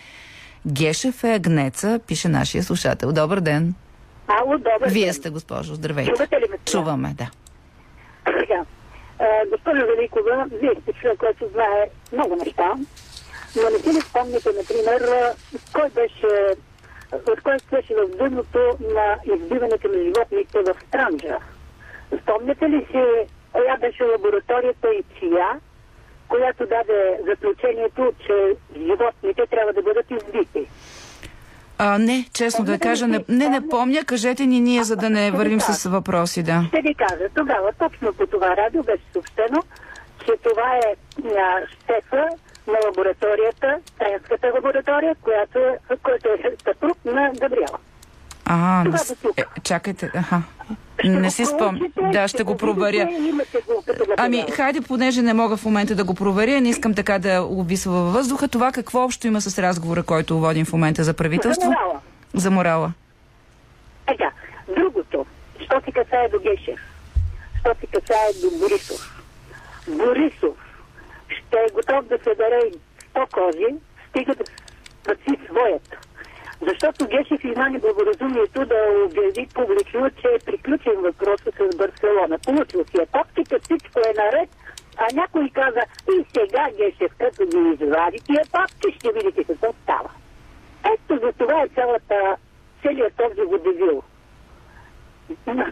[0.67, 3.11] Гешев е агнеца, пише нашия слушател.
[3.11, 3.73] Добър ден.
[4.27, 5.75] Ало, добър Вие сте, госпожо.
[5.75, 6.11] Здравейте.
[6.11, 6.57] Чувате ли ме?
[6.65, 7.29] Чуваме, да.
[9.17, 12.73] Сега, госпожо Великова, вие сте човек, който знае много неща,
[13.55, 15.33] но не си ли спомните, например,
[15.73, 16.55] кой беше,
[17.27, 21.37] от кой беше в дъното на избиването на животните в Странджа?
[22.21, 25.59] Спомняте ли си, коя беше лабораторията и чия,
[26.27, 30.67] която даде заключението, че животните трябва да бъдат избити?
[31.77, 34.05] А, не, честно да кажа, не, не, не помня.
[34.05, 36.63] Кажете ни ние, за да не вървим с въпроси, да.
[36.67, 39.63] Ще ви кажа, тогава точно по това радио беше съобщено,
[40.25, 42.27] че това е а, шефа
[42.67, 47.77] на лабораторията, Тенската лаборатория, която е, който е съпруг на Габриела.
[48.45, 48.99] А, Това
[49.37, 50.41] е, чакайте, аха.
[50.99, 51.91] Ще Не си спомням.
[52.11, 53.09] Да, ще го проверя.
[54.17, 57.91] Ами, хайде, понеже не мога в момента да го проверя, не искам така да обвисва
[57.91, 58.47] във въздуха.
[58.47, 61.69] Това какво общо има с разговора, който водим в момента за правителство?
[61.69, 62.01] За морала.
[62.33, 62.93] За морала.
[64.07, 64.31] Така,
[64.75, 65.25] другото,
[65.65, 66.79] що се касае до Гешев,
[67.59, 69.23] що се касае до Борисов.
[69.87, 70.57] Борисов
[71.27, 72.71] ще е готов да се даде
[73.15, 73.75] 100 кози,
[74.09, 74.43] стига да
[75.01, 75.97] спаси своята.
[76.67, 82.39] Защото Гешев има неблагоразумието да обяви публично, че е приключен въпроса с Барселона.
[82.45, 84.49] Получил си е папките, всичко е наред,
[84.97, 85.81] а някой каза,
[86.13, 90.09] и сега Гешев, като ги извади тия папки, ще видите какво става.
[90.93, 92.35] Ето за това е цялата,
[92.81, 94.03] целият този водевил.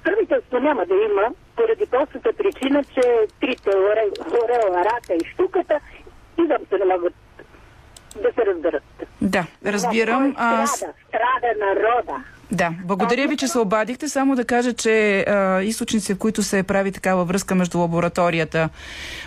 [0.03, 1.25] Правителство няма да има,
[1.55, 3.01] поради простата причина, че
[3.41, 5.79] трите оре- орела, рака и штуката
[6.37, 7.13] изобщо не могат
[8.15, 8.83] да се разберат.
[9.21, 10.33] Да, разбирам.
[10.37, 10.93] А, с- страда?
[11.07, 12.23] Страда народа.
[12.51, 14.09] Да, благодаря ви, че се обадихте.
[14.09, 18.69] Само да кажа, че а, източници, в които се прави такава връзка между лабораторията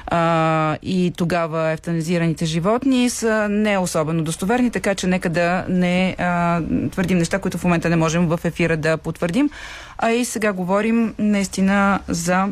[0.06, 6.60] а, и тогава ефтанизираните животни, са не особено достоверни, така че нека да не а,
[6.92, 9.50] твърдим неща, които в момента не можем в ефира да потвърдим.
[9.98, 12.48] А и сега говорим наистина за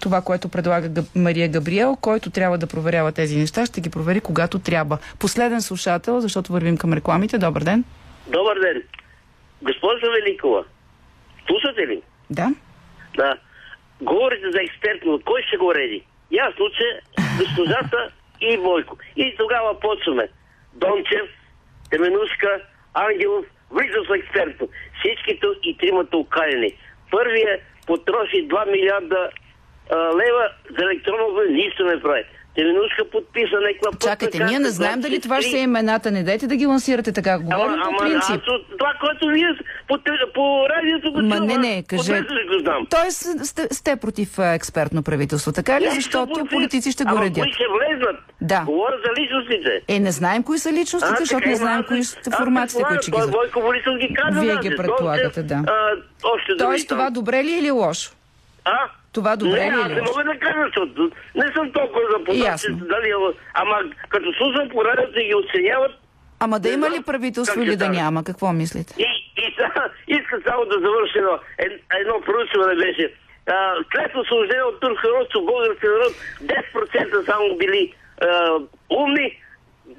[0.00, 1.02] това, което предлага.
[1.16, 4.98] Мария Габриел, който трябва да проверява тези неща, ще ги провери когато трябва.
[5.18, 7.38] Последен слушател, защото вървим към рекламите.
[7.38, 7.84] Добър ден.
[8.26, 8.82] Добър ден.
[9.62, 10.64] Госпожо Великова,
[11.46, 12.02] слушате ли?
[12.30, 12.48] Да.
[13.16, 13.36] Да.
[14.00, 15.20] Говорите за експертно.
[15.24, 16.04] Кой ще го реди?
[16.30, 17.00] Ясно, че
[17.38, 18.08] госпожата
[18.40, 18.96] и Бойко.
[19.16, 20.28] И тогава почваме.
[20.74, 21.28] Дончев,
[21.90, 22.60] Теменушка,
[22.94, 24.68] Ангелов, влизат в експертно.
[24.98, 26.72] Всичките и тримата окалени.
[27.10, 29.30] Първият потроши 2 милиарда
[29.92, 31.64] лева за електронно влияние.
[31.64, 32.24] Нищо не прави.
[32.54, 35.52] Теменушка подписа някаква пътна Чакайте, ние не знаем дали това ще 23.
[35.52, 36.10] са имената.
[36.10, 37.38] Не дайте да ги лансирате така.
[37.38, 38.30] Говорим Ама, по ама, принцип.
[38.30, 39.48] аз от това, което вие
[39.88, 39.98] по,
[40.34, 41.84] по радиото го Ма не, не,
[42.60, 42.86] знам.
[42.90, 45.84] Тоест сте, сте против експертно правителство, така ли?
[45.84, 46.50] Не, Защото против.
[46.50, 47.34] политици ще го Ама редят.
[47.36, 48.16] кои ще влезнат?
[48.40, 48.62] Да.
[48.66, 49.82] Говоря за личностите.
[49.88, 52.36] Е, не знаем кои са личностите, А, защото не ама знаем аз- кои са аз
[52.36, 53.16] формациите, които ще ги.
[53.30, 54.40] Бойко Борисов ги каза.
[54.40, 54.68] Вие даже.
[54.68, 55.62] ги предполагате, да.
[56.58, 58.12] Тоест това добре ли е или лошо?
[58.64, 58.78] А?
[59.12, 62.00] Това добре не, ли е аз или не мога да кажа, защото не съм толкова
[62.10, 63.14] запознат, че дали, е-
[63.54, 63.76] ама
[64.08, 65.92] като слушам по радиото и ги оценяват,
[66.40, 67.98] Ама да Не има знам ли правителство или да стане.
[67.98, 68.24] няма?
[68.24, 68.94] Какво мислите?
[68.98, 69.06] И,
[69.38, 69.72] и сега
[70.08, 73.14] иска само да завърши едно, ед- едно проучване беше.
[73.46, 73.54] А,
[73.92, 78.26] след освобождение от турско родство, български народ 10% само били а,
[78.90, 79.38] умни,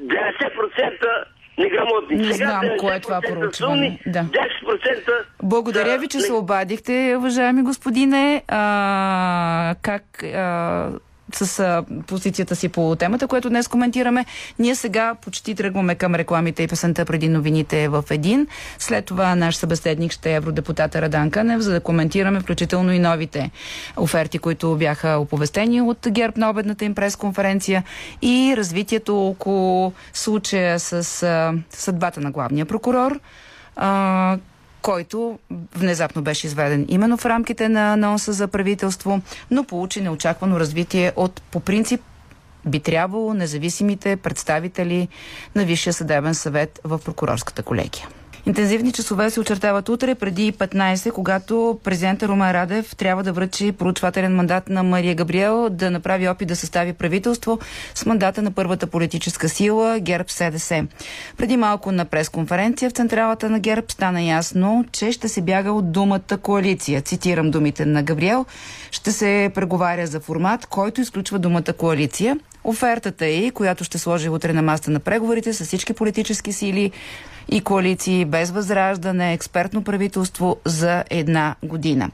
[0.02, 1.24] 90%
[1.58, 2.16] неграмотни.
[2.18, 4.00] Не Сега знам кое е 90% това проучване.
[4.06, 4.24] Да.
[4.24, 8.44] 10% Благодаря ви, че не- се обадихте, уважаеми господине.
[8.48, 10.90] А, как а,
[11.36, 14.26] с а, позицията си по темата, която днес коментираме.
[14.60, 18.48] Ние сега почти тръгваме към рекламите и песента преди новините в един.
[18.80, 23.52] След това наш събеседник ще е евродепутата Радан Канев, за да коментираме включително и новите
[23.98, 27.84] оферти, които бяха оповестени от ГЕРБ на обедната им пресконференция
[28.22, 33.20] и развитието около случая с а, съдбата на главния прокурор.
[33.76, 34.38] А,
[34.82, 35.40] който
[35.76, 41.42] внезапно беше изведен именно в рамките на анонса за правителство, но получи неочаквано развитие от
[41.42, 42.02] по принцип
[42.66, 45.08] би трябвало независимите представители
[45.56, 48.08] на Висшия съдебен съвет в прокурорската колегия.
[48.46, 54.36] Интензивни часове се очертават утре преди 15, когато президента Румен Радев трябва да връчи проучвателен
[54.36, 57.60] мандат на Мария Габриел да направи опит да състави правителство
[57.96, 60.88] с мандата на първата политическа сила ГЕРБ СДС.
[61.38, 65.92] Преди малко на пресконференция в централата на ГЕРБ стана ясно, че ще се бяга от
[65.92, 67.02] думата коалиция.
[67.02, 68.46] Цитирам думите на Габриел.
[68.92, 72.38] Ще се преговаря за формат, който изключва думата коалиция.
[72.64, 76.92] Офертата е, която ще сложи утре на маста на преговорите с всички политически сили
[77.52, 82.12] и коалиции без възраждане, експертно правителство за една година.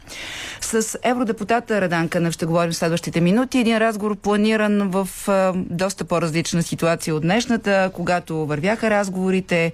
[0.61, 3.59] С евродепутата Радан Кънев ще говорим в следващите минути.
[3.59, 9.71] Един разговор планиран в а, доста по-различна ситуация от днешната, когато вървяха разговорите.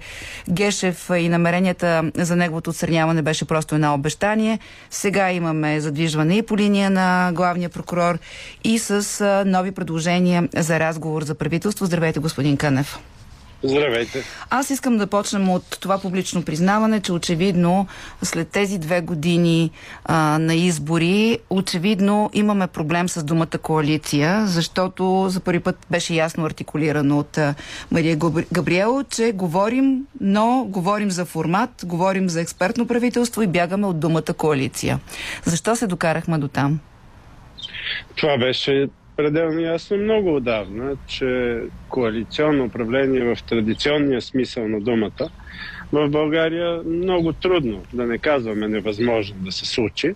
[0.50, 4.58] Гешев и намеренията за неговото отстраняване беше просто едно обещание.
[4.90, 8.18] Сега имаме задвижване и по линия на главния прокурор
[8.64, 11.86] и с нови предложения за разговор за правителство.
[11.86, 12.98] Здравейте, господин Кънев.
[13.64, 14.22] Здравейте.
[14.50, 17.86] Аз искам да почнем от това публично признаване, че очевидно
[18.22, 19.70] след тези две години
[20.04, 26.44] а, на избори, очевидно имаме проблем с думата коалиция, защото за първи път беше ясно
[26.44, 27.54] артикулирано от а,
[27.90, 28.16] Мария
[28.52, 34.34] Габриел, че говорим, но говорим за формат, говорим за експертно правителство и бягаме от думата
[34.38, 35.00] коалиция.
[35.44, 36.80] Защо се докарахме до там?
[38.16, 45.30] Това беше пределно ясно много отдавна, че коалиционно управление в традиционния смисъл на думата
[45.92, 50.14] в България много трудно, да не казваме невъзможно да се случи,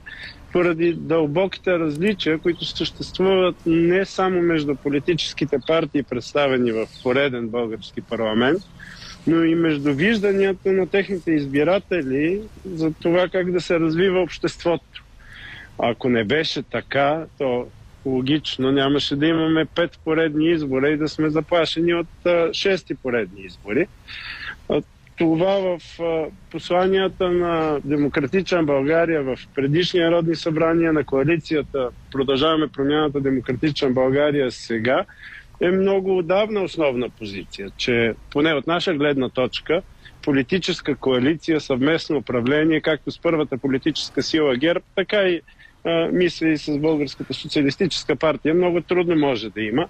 [0.52, 8.62] поради дълбоките различия, които съществуват не само между политическите партии, представени в пореден български парламент,
[9.26, 15.04] но и между вижданията на техните избиратели за това как да се развива обществото.
[15.78, 17.66] Ако не беше така, то
[18.06, 23.40] логично нямаше да имаме пет поредни избора и да сме заплашени от а, шести поредни
[23.40, 23.86] избори.
[24.68, 24.82] А,
[25.18, 33.20] това в а, посланията на Демократична България в предишни народни събрания на коалицията Продължаваме промяната
[33.20, 35.04] Демократична България сега
[35.60, 39.82] е много отдавна основна позиция, че поне от наша гледна точка
[40.22, 45.40] политическа коалиция, съвместно управление, както с първата политическа сила ГЕРБ, така и
[46.12, 49.86] мисля и с Българската социалистическа партия, много трудно може да има.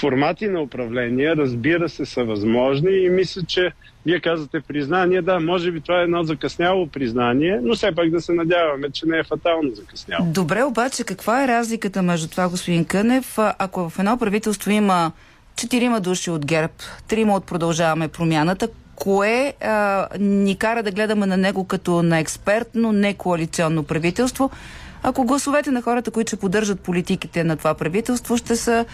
[0.00, 3.72] Формати на управление, разбира се, са възможни и мисля, че
[4.06, 5.22] вие казвате признание.
[5.22, 9.06] Да, може би това е едно закъсняло признание, но все пак да се надяваме, че
[9.06, 10.26] не е фатално закъсняло.
[10.26, 15.12] Добре, обаче каква е разликата между това, господин Кънев, ако в едно правителство има
[15.56, 16.72] четирима души от ГЕРБ,
[17.08, 22.92] трима от продължаваме промяната, кое а, ни кара да гледаме на него като на експертно,
[22.92, 24.50] не коалиционно правителство,
[25.02, 28.84] ако гласовете на хората, които ще поддържат политиките на това правителство, ще са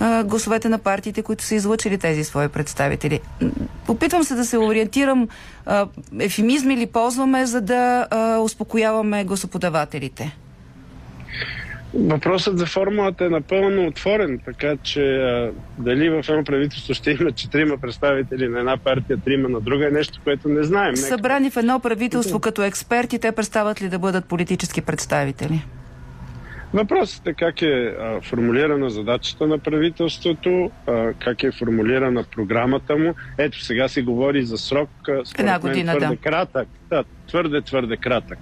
[0.00, 3.20] а, гласовете на партиите, които са излъчили тези свои представители.
[3.88, 5.28] Опитвам се да се ориентирам
[5.66, 5.86] а,
[6.18, 10.36] ефемизми ли ползваме, за да а, успокояваме гласоподавателите.
[11.96, 17.32] Въпросът за формулата е напълно отворен, така че а, дали в едно правителство ще има
[17.32, 20.96] четирима представители на една партия, трима на друга е нещо, което не знаем.
[20.96, 25.64] Събрани в едно правителство като експерти, те представят ли да бъдат политически представители?
[26.72, 33.14] Въпросът е как е а, формулирана задачата на правителството, а, как е формулирана програмата му.
[33.38, 36.22] Ето сега се говори за срок, според Една година, мен, твърде да.
[36.22, 36.68] кратък.
[36.90, 38.38] Да, твърде, твърде кратък.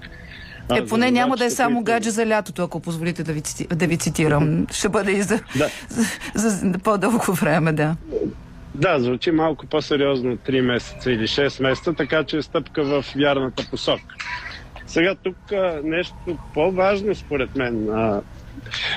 [0.70, 3.42] Е, поне няма да е само гадже за лятото, ако позволите да ви,
[3.75, 4.66] да ви цитирам.
[4.70, 5.68] Ще бъде и за, да.
[5.88, 6.03] за,
[6.35, 7.96] за, за по-дълго време, да.
[8.75, 13.66] Да, звучи малко по-сериозно 3 месеца или 6 месеца, така че е стъпка в вярната
[13.70, 14.14] посока.
[14.87, 15.37] Сега тук
[15.85, 16.14] нещо
[16.55, 18.20] по-важно според мен а,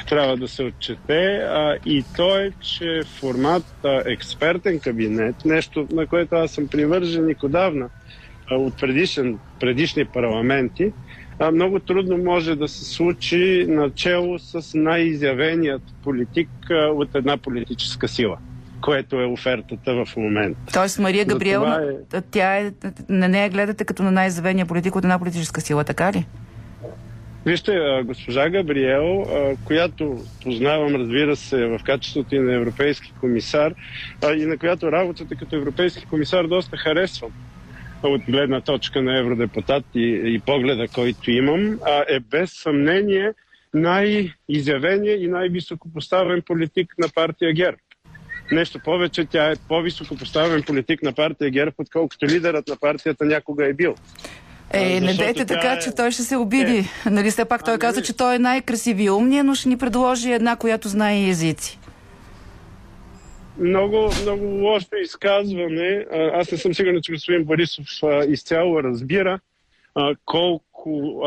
[0.10, 6.08] трябва да се отчете а, и то е, че формат а, експертен кабинет, нещо на
[6.08, 7.90] което аз съм привържен и отдавна
[8.52, 10.92] а, от предишен, предишни парламенти, а,
[11.54, 18.38] много трудно може да се случи начало с най-изявеният политик от една политическа сила
[18.82, 20.60] което е офертата в момента.
[20.74, 21.66] Тоест Мария Габриел,
[22.14, 22.22] е...
[22.22, 22.72] тя е,
[23.10, 26.26] на нея гледате като на най-завения политик от една политическа сила, така ли?
[27.46, 29.26] Вижте, госпожа Габриел,
[29.66, 33.74] която познавам, разбира се, в качеството и на европейски комисар,
[34.38, 37.32] и на която работата като европейски комисар доста харесвам
[38.08, 41.80] от гледна точка на евродепутат и, и погледа, който имам,
[42.10, 43.32] е без съмнение
[43.74, 47.78] най-изявения и най-високо поставен политик на партия ГЕРБ.
[48.52, 53.68] Нещо повече, тя е по-високо поставен политик на партия ГЕРБ, отколкото лидерът на партията някога
[53.68, 53.96] е бил.
[54.74, 55.80] Е, не дейте така, е...
[55.80, 56.78] че той ще се обиди.
[56.78, 57.10] Е...
[57.10, 60.32] Нали, все пак той а, каза, че той е най-красивия умния, но ще ни предложи
[60.32, 61.80] една, която знае езици.
[63.58, 66.06] Много, много лошо изказване.
[66.12, 67.86] Аз не съм сигурен, че господин Борисов
[68.28, 69.40] изцяло разбира
[70.26, 71.24] колко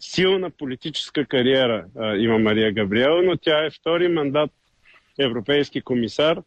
[0.00, 1.84] силна политическа кариера
[2.18, 4.50] има Мария Габриел, но тя е втори мандат
[5.18, 6.42] европейски комисар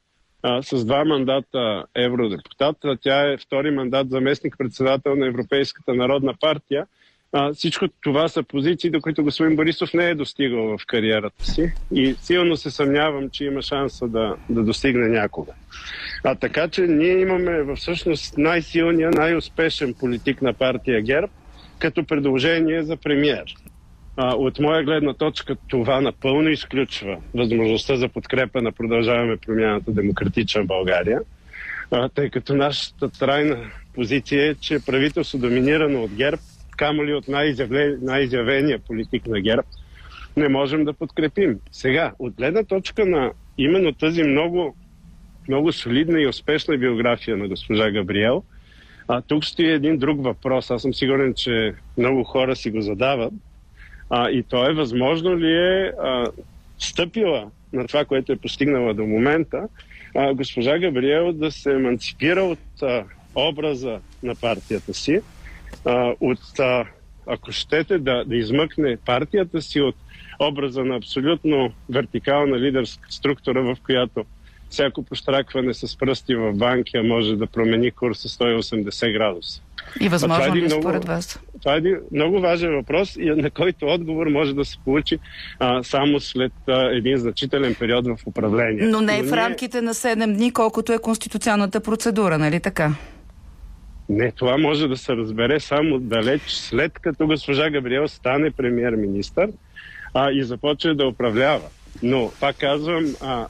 [0.62, 2.78] с два мандата евродепутат.
[3.02, 6.88] Тя е втори мандат заместник-председател на Европейската народна партия.
[7.34, 11.72] А, всичко това са позиции, до които господин Борисов не е достигал в кариерата си
[11.92, 15.52] и силно се съмнявам, че има шанса да, да достигне някога.
[16.24, 21.32] А така че ние имаме всъщност най-силния, най-успешен политик на партия ГЕРБ
[21.80, 23.44] като предложение за премьер.
[24.18, 30.64] А, от моя гледна точка това напълно изключва възможността за подкрепа на продължаваме промяната демократична
[30.64, 31.20] България,
[31.92, 33.58] а, тъй като нашата трайна
[33.96, 36.42] позиция е, че правителство доминирано от ГЕРБ
[36.78, 37.28] камо ли от
[38.02, 39.64] най-изявения политик на ГЕРБ,
[40.38, 41.60] не можем да подкрепим.
[41.72, 44.76] Сега, от гледна точка на именно тази много,
[45.48, 48.44] много солидна и успешна биография на госпожа Габриел,
[49.08, 50.72] а, тук стои един друг въпрос.
[50.72, 53.34] Аз съм сигурен, че много хора си го задават.
[54.10, 56.26] А, и то е възможно ли е а,
[56.80, 59.68] стъпила на това, което е постигнала до момента,
[60.16, 63.04] а, госпожа Габриел да се еманципира от а,
[63.36, 65.22] образа на партията си,
[65.88, 66.86] а, от, а,
[67.28, 69.96] ако щете, да, да измъкне партията си от
[70.40, 74.26] образа на абсолютно вертикална лидерска структура, в която
[74.70, 79.62] всяко постракване с пръсти в банкия може да промени курса 180 градуса.
[80.02, 81.40] И възможно е ли много, според вас?
[81.62, 85.20] Това е един много важен въпрос, на който отговор може да се получи
[85.60, 88.84] а, само след а, един значителен период в управление.
[88.84, 92.92] Но не е в рамките на 7 дни, колкото е конституционната процедура, нали така?
[94.10, 99.50] Не, това може да се разбере само далеч след като госпожа Габриел стане премьер-министър
[100.14, 101.70] а, и започне да управлява.
[102.04, 103.48] Но, пак казвам, а,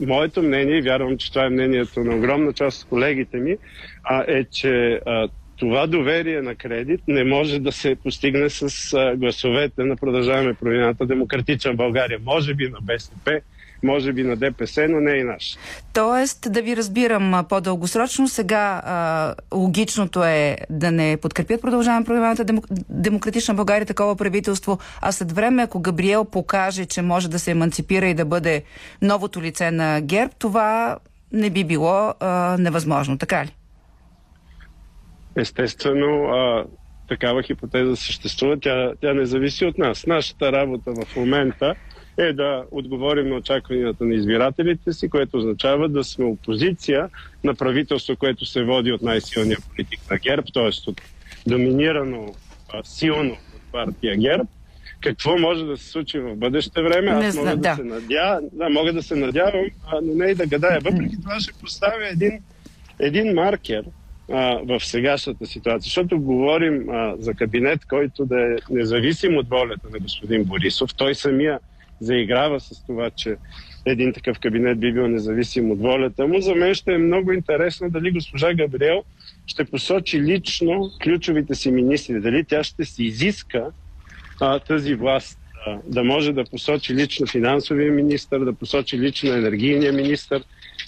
[0.00, 3.56] моето мнение, и вярвам, че това е мнението на огромна част от колегите ми,
[4.04, 9.16] а, е, че а, това доверие на кредит не може да се постигне с а,
[9.16, 12.18] гласовете на Продължаваме промяната Демократична България.
[12.24, 13.40] Може би на БСП,
[13.82, 15.56] може би на ДПС, но не и наш.
[15.92, 22.66] Тоест, да ви разбирам по-дългосрочно, сега а, логичното е да не подкрепят продължаване програмата Демок...
[22.88, 28.06] Демократична България такова правителство, а след време, ако Габриел покаже, че може да се еманципира
[28.06, 28.62] и да бъде
[29.02, 30.98] новото лице на ГЕРБ, това
[31.32, 33.54] не би било а, невъзможно, така ли?
[35.36, 36.64] Естествено, а,
[37.08, 38.60] такава хипотеза съществува.
[38.60, 40.06] Тя, тя не зависи от нас.
[40.06, 41.74] Нашата работа в момента
[42.18, 47.08] е да отговорим на очакванията на избирателите си, което означава да сме опозиция
[47.44, 50.90] на правителство, което се води от най-силния политик на ГЕРБ, т.е.
[50.90, 51.00] от
[51.46, 52.34] доминирано
[52.72, 54.44] а, силно от партия ГЕРБ.
[55.00, 57.10] Какво може да се случи в бъдеще време?
[57.10, 57.76] Аз мога да, да.
[57.76, 58.40] се надя...
[58.52, 60.80] да, мога да се надявам, а, но не и да гадая.
[60.80, 62.40] Въпреки това ще поставя един,
[62.98, 63.84] един маркер
[64.32, 69.88] а, в сегашната ситуация, защото говорим а, за кабинет, който да е независим от волята
[69.92, 70.94] на господин Борисов.
[70.94, 71.58] Той самия
[72.00, 73.36] заиграва с това, че
[73.86, 76.40] един такъв кабинет би бил независим от волята му.
[76.40, 79.04] За мен ще е много интересно дали госпожа Габриел
[79.46, 83.70] ще посочи лично ключовите си министри, дали тя ще си изиска
[84.40, 89.92] а, тази власт а, да може да посочи лично финансовия министр, да посочи лично енергийния
[89.92, 90.40] министр,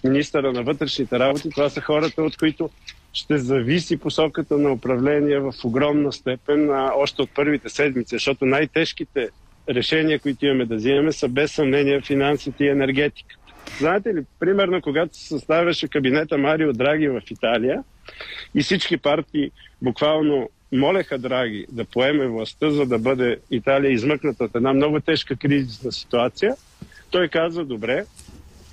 [0.05, 1.51] министъра на вътрешните работи.
[1.51, 2.71] Това са хората, от които
[3.13, 9.31] ще зависи посоката на управление в огромна степен а, още от първите седмици, защото най-тежките
[9.69, 13.37] решения, които имаме да взимаме, са без съмнение финансите и енергетика.
[13.79, 17.85] Знаете ли, примерно, когато се съставяше кабинета Марио Драги в Италия
[18.55, 19.51] и всички партии
[19.83, 25.37] буквално молеха Драги да поеме властта, за да бъде Италия измъкната от една много тежка
[25.37, 26.55] кризисна ситуация,
[27.11, 28.05] той каза, добре,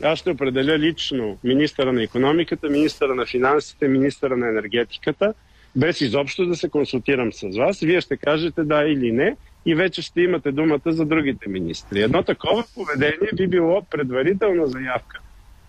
[0.03, 5.33] аз ще определя лично министъра на економиката, министъра на финансите, министъра на енергетиката,
[5.75, 7.79] без изобщо да се консултирам с вас.
[7.79, 9.35] Вие ще кажете да или не
[9.65, 12.01] и вече ще имате думата за другите министри.
[12.01, 15.19] Едно такова поведение би било предварителна заявка,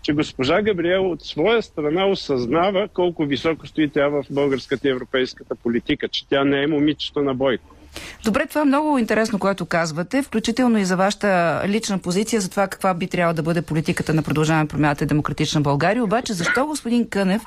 [0.03, 5.55] че госпожа Габриел от своя страна осъзнава колко високо стои тя в българската и европейската
[5.55, 7.75] политика, че тя не е момичето на бойко.
[8.23, 12.67] Добре, това е много интересно, което казвате, включително и за вашата лична позиция за това
[12.67, 16.03] каква би трябвало да бъде политиката на продължаване промяната демократична България.
[16.03, 17.41] Обаче, защо, господин Кънев,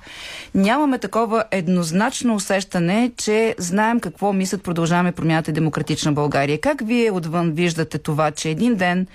[0.55, 6.61] нямаме такова еднозначно усещане, че знаем какво мислят продължаваме промяната демократична България?
[6.61, 9.07] Как вие отвън виждате това, че един ден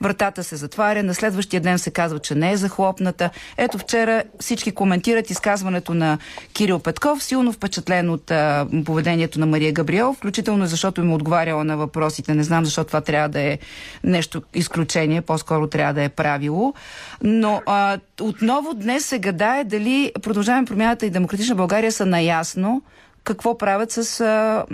[0.00, 3.30] вратата се затваря, на следващия ден се казва, че не е захлопната?
[3.56, 6.18] Ето вчера всички коментират изказването на
[6.52, 11.64] Кирил Петков, силно впечатлен от а, поведението на Мария Габриел, включително за защото им отговаряла
[11.64, 12.34] на въпросите.
[12.34, 13.58] Не знам защо това трябва да е
[14.04, 16.74] нещо изключение, по-скоро трябва да е правило.
[17.22, 22.82] Но а, отново днес се гадае дали продължаваме промяната и Демократична България са наясно
[23.24, 24.64] какво правят с а,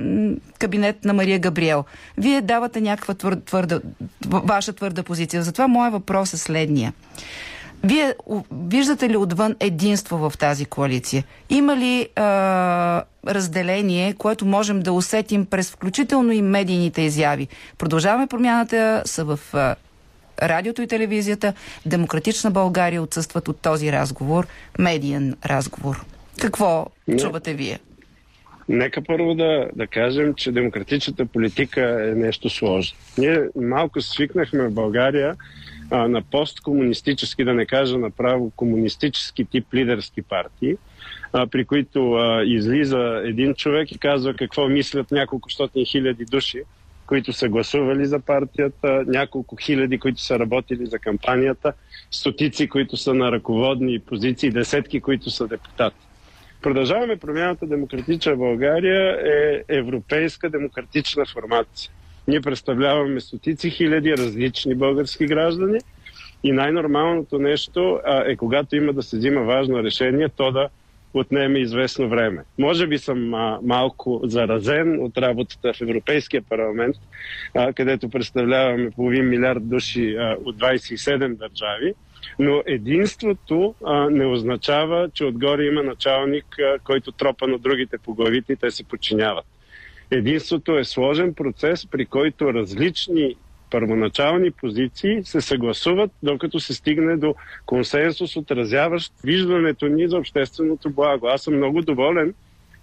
[0.58, 1.84] кабинет на Мария Габриел.
[2.18, 3.80] Вие давате някаква твърда, твърда,
[4.26, 5.42] ваша твърда позиция.
[5.42, 6.92] Затова моят въпрос е следния.
[7.84, 8.14] Вие
[8.52, 11.24] виждате ли отвън единство в тази коалиция?
[11.50, 17.48] Има ли а, разделение, което можем да усетим през включително и медийните изяви?
[17.78, 19.76] Продължаваме промяната, са в а,
[20.42, 21.52] радиото и телевизията.
[21.86, 24.46] Демократична България отсъстват от този разговор,
[24.78, 26.04] медиен разговор.
[26.40, 27.16] Какво Не.
[27.16, 27.78] чувате вие?
[28.68, 32.96] Нека първо да, да кажем, че демократичната политика е нещо сложно.
[33.18, 35.34] Ние малко свикнахме в България
[35.90, 40.76] а, на посткомунистически, да не кажа направо комунистически тип лидерски партии,
[41.32, 46.62] а, при които а, излиза един човек и казва какво мислят няколко стотни хиляди души,
[47.06, 51.72] които са гласували за партията, няколко хиляди, които са работили за кампанията,
[52.10, 55.96] стотици, които са на ръководни позиции, десетки, които са депутати.
[56.62, 61.90] Продължаваме промяната Демократична България е европейска демократична формация.
[62.28, 65.78] Ние представляваме стотици хиляди различни български граждани
[66.44, 70.68] и най-нормалното нещо а, е когато има да се взима важно решение, то да
[71.14, 72.44] отнеме известно време.
[72.58, 76.96] Може би съм а, малко заразен от работата в Европейския парламент,
[77.54, 81.94] а, където представляваме половин милиард души а, от 27 държави,
[82.38, 88.14] но единството а, не означава, че отгоре има началник, а, който тропа на другите по
[88.14, 89.46] главите и те се подчиняват.
[90.14, 93.36] Единството е сложен процес, при който различни
[93.70, 97.34] първоначални позиции се съгласуват, докато се стигне до
[97.66, 101.26] консенсус, отразяващ виждането ни за общественото благо.
[101.26, 102.34] Аз съм много доволен,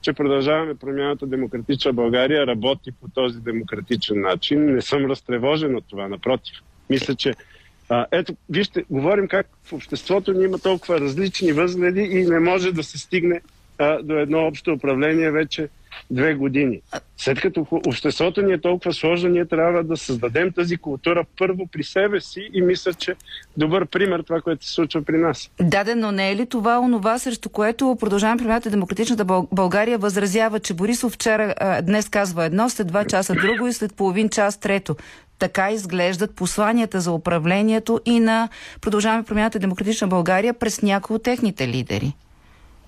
[0.02, 4.76] че продължаваме промяната Демократична България работи по този демократичен начин.
[4.76, 6.56] Не съм разтревожен от това, напротив.
[6.90, 7.34] Мисля, че
[7.90, 12.72] а, ето, вижте, говорим как в обществото ни има толкова различни възгледи и не може
[12.72, 13.42] да се стигне
[13.78, 15.70] а, до едно общо управление вече
[16.12, 16.82] две години.
[17.18, 21.84] След като обществото ни е толкова сложно, ние трябва да създадем тази култура първо при
[21.84, 23.16] себе си и мисля, че
[23.58, 25.52] добър пример това, което се случва при нас.
[25.62, 30.74] Да, но не е ли това онова, срещу което продължаваме промяната Демократичната България възразява, че
[30.74, 34.96] Борисов вчера, днес казва едно, след два часа друго и след половин час трето.
[35.40, 38.50] Така изглеждат посланията за управлението и на
[38.82, 42.14] продължаваме промяната Демократична България през някои от техните лидери.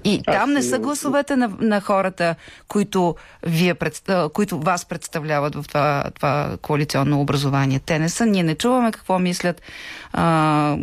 [0.06, 2.36] И Аз там не са гласовете на, на хората,
[2.68, 3.76] които, вие
[4.34, 7.80] които вас представляват в това, това коалиционно образование.
[7.86, 8.26] Те не са.
[8.26, 9.62] Ние не чуваме какво мислят
[10.14, 10.78] а,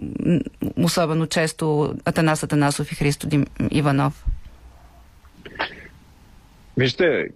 [0.82, 4.24] особено често Атанас Атанасов и Христо Дим Иванов.
[6.76, 7.28] Вижте,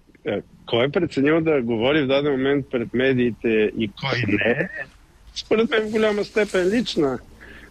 [0.66, 4.68] кой е преценил да говори в даден момент пред медиите и кой не,
[5.34, 7.18] според мен в голяма степен лична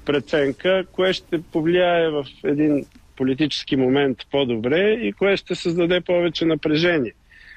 [0.06, 2.86] преценка, кое ще повлияе в един
[3.18, 7.14] политически момент по-добре и кое ще създаде повече напрежение.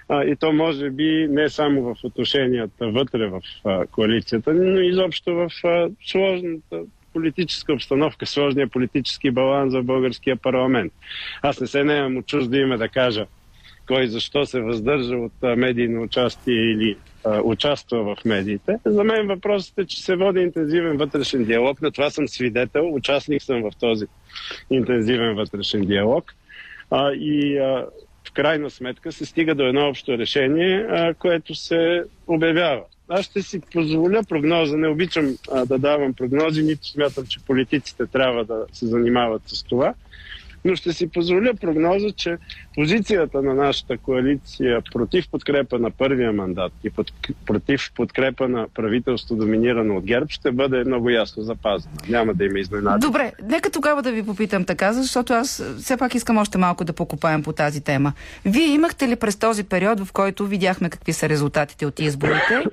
[0.09, 5.35] А, и то може би не само в отношенията вътре в а, коалицията, но изобщо
[5.35, 6.83] в а, сложната
[7.13, 10.93] политическа обстановка, сложния политически баланс в българския парламент.
[11.43, 13.27] Аз не се наемам от чуждо име да кажа
[13.89, 18.79] кой защо се въздържа от медийно участие или а, участва в медиите.
[18.85, 21.83] За мен въпросът е, че се води интензивен вътрешен диалог.
[21.83, 24.07] На това съм свидетел, участник съм в този
[24.71, 26.35] интензивен вътрешен диалог.
[26.91, 27.87] А, и а,
[28.29, 32.83] в крайна сметка се стига до едно общо решение, а, което се обявява.
[33.09, 34.77] Аз ще си позволя прогноза.
[34.77, 39.63] Не обичам а, да давам прогнози, нито смятам, че политиците трябва да се занимават с
[39.65, 39.95] това
[40.67, 42.37] но ще си позволя прогноза, че
[42.75, 47.13] позицията на нашата коалиция против подкрепа на първия мандат и под,
[47.47, 51.95] против подкрепа на правителство, доминирано от ГЕРБ, ще бъде много ясно запазена.
[52.09, 53.07] Няма да има изненади.
[53.07, 56.93] Добре, нека тогава да ви попитам така, защото аз все пак искам още малко да
[56.93, 58.13] покупаем по тази тема.
[58.45, 62.65] Вие имахте ли през този период, в който видяхме какви са резултатите от изборите,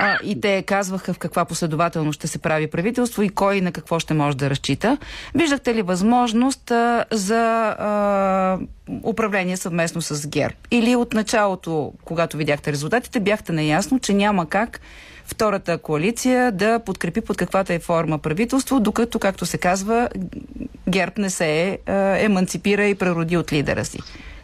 [0.00, 3.98] а, и те казваха в каква последователност ще се прави правителство и кой на какво
[3.98, 4.98] ще може да разчита.
[5.34, 8.58] Виждахте ли възможност а, за а,
[9.02, 10.54] управление съвместно с ГЕРБ?
[10.70, 14.80] Или от началото, когато видяхте резултатите, бяхте наясно, че няма как
[15.24, 20.08] втората коалиция да подкрепи под каквата е форма правителство, докато, както се казва,
[20.88, 21.78] ГЕРБ не се е,
[22.24, 23.98] еманципира и прероди от лидера си.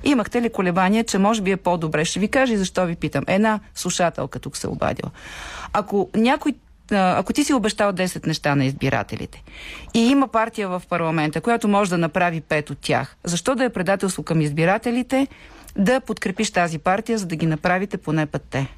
[0.05, 2.05] Имахте ли колебания, че може би е по-добре?
[2.05, 3.25] Ще ви кажа и защо ви питам.
[3.29, 5.11] Една слушателка тук се обадила.
[5.73, 6.55] Ако някой
[6.93, 9.43] ако ти си обещал 10 неща на избирателите
[9.95, 13.69] и има партия в парламента, която може да направи 5 от тях, защо да е
[13.69, 15.29] предателство към избирателите
[15.77, 18.69] да подкрепиш тази партия, за да ги направите поне път те?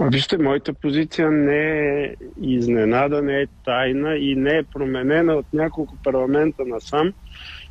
[0.00, 5.94] Вижте, моята позиция не е изненада, не е тайна и не е променена от няколко
[6.04, 7.12] парламента насам.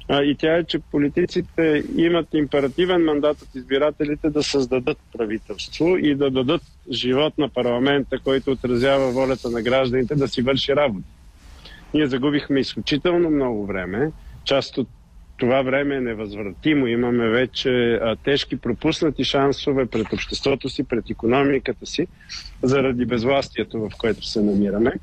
[0.09, 6.31] И тя е, че политиците имат императивен мандат от избирателите да създадат правителство и да
[6.31, 11.05] дадат живот на парламента, който отразява волята на гражданите да си върши работа.
[11.93, 14.11] Ние загубихме изключително много време.
[14.43, 14.87] Част от
[15.37, 16.87] това време е невъзвратимо.
[16.87, 22.07] Имаме вече а, тежки пропуснати шансове пред обществото си, пред економиката си,
[22.63, 24.93] заради безвластието, в което се намираме.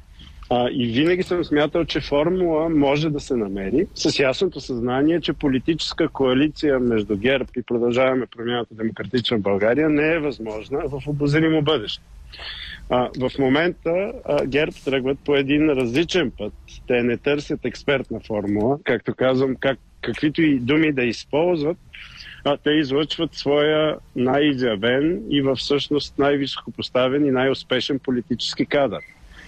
[0.57, 5.33] А, и винаги съм смятал, че формула може да се намери с ясното съзнание, че
[5.33, 12.03] политическа коалиция между ГЕРБ и продължаваме промяната Демократична България не е възможна в обозримо бъдеще.
[12.91, 16.53] А, в момента а, ГЕРБ тръгват по един различен път.
[16.87, 21.79] Те не търсят експертна формула, както казвам, как, каквито и думи да използват,
[22.45, 29.01] а, те излъчват своя най-изявен и всъщност най-високо поставен и най-успешен политически кадър.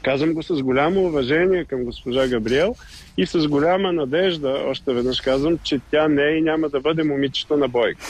[0.06, 2.74] Казвам го с голямо уважение към госпожа Габриел
[3.16, 7.04] и с голяма надежда, още веднъж казвам, че тя не е и няма да бъде
[7.04, 8.06] момичето на бойка.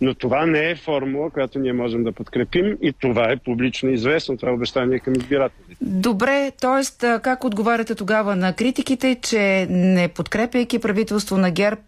[0.00, 4.36] Но това не е формула, която ние можем да подкрепим и това е публично известно,
[4.36, 5.76] това е обещание към избирателите.
[5.80, 7.06] Добре, т.е.
[7.20, 11.80] как отговаряте тогава на критиките, че не подкрепяйки правителство на ГЕРБ,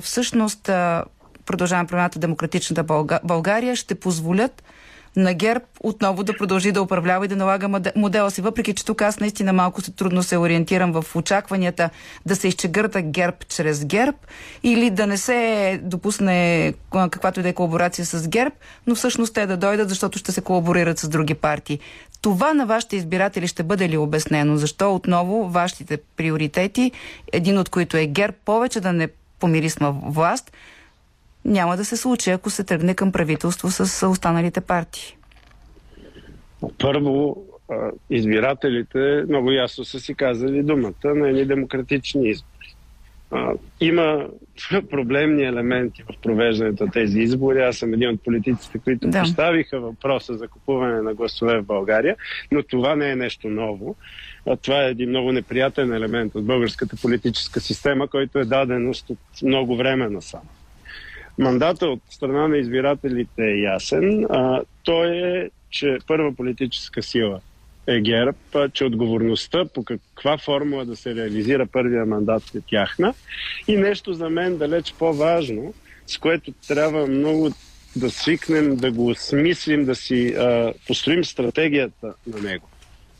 [0.00, 0.70] всъщност
[1.46, 2.84] продължавам промяната Демократичната
[3.24, 4.62] България ще позволят
[5.16, 8.40] на ГЕРБ отново да продължи да управлява и да налага модела си.
[8.40, 11.90] Въпреки, че тук аз наистина малко се трудно се ориентирам в очакванията
[12.26, 14.18] да се изчегърта ГЕРБ чрез ГЕРБ
[14.62, 18.54] или да не се допусне каквато и да е колаборация с ГЕРБ,
[18.86, 21.78] но всъщност те да дойдат, защото ще се колаборират с други партии.
[22.22, 24.56] Това на вашите избиратели ще бъде ли обяснено?
[24.56, 26.92] Защо отново вашите приоритети,
[27.32, 29.08] един от които е ГЕРБ, повече да не
[29.40, 30.52] помирисма власт,
[31.44, 35.16] няма да се случи, ако се тръгне към правителство с останалите партии?
[36.78, 37.44] Първо,
[38.10, 42.50] избирателите много ясно са си казали думата на едни демократични избори.
[43.80, 44.26] Има
[44.90, 47.62] проблемни елементи в провеждането на тези избори.
[47.62, 49.22] Аз съм един от политиците, които да.
[49.22, 52.16] поставиха въпроса за купуване на гласове в България,
[52.52, 53.96] но това не е нещо ново.
[54.62, 59.76] Това е един много неприятен елемент от българската политическа система, който е даденост от много
[59.76, 60.40] време насам.
[61.40, 64.26] Мандата от страна на избирателите е ясен.
[64.30, 67.40] А, той е, че първа политическа сила
[67.86, 68.38] е ГЕРБ,
[68.72, 73.14] че отговорността по каква формула да се реализира първия мандат е тяхна.
[73.68, 75.74] И нещо за мен далеч по-важно,
[76.06, 77.50] с което трябва много
[77.96, 82.68] да свикнем, да го осмислим, да си а, построим стратегията на него.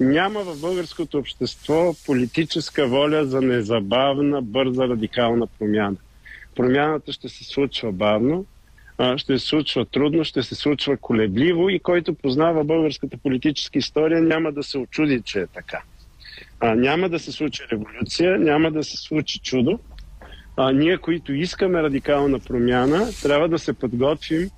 [0.01, 5.97] Няма в българското общество политическа воля за незабавна, бърза, радикална промяна
[6.57, 8.47] промяната ще се случва бавно,
[9.17, 14.53] ще се случва трудно, ще се случва колебливо и който познава българската политическа история няма
[14.53, 15.83] да се очуди, че е така.
[16.63, 19.79] Няма да се случи революция, няма да се случи чудо.
[20.75, 24.51] Ние, които искаме радикална промяна, трябва да се подготвим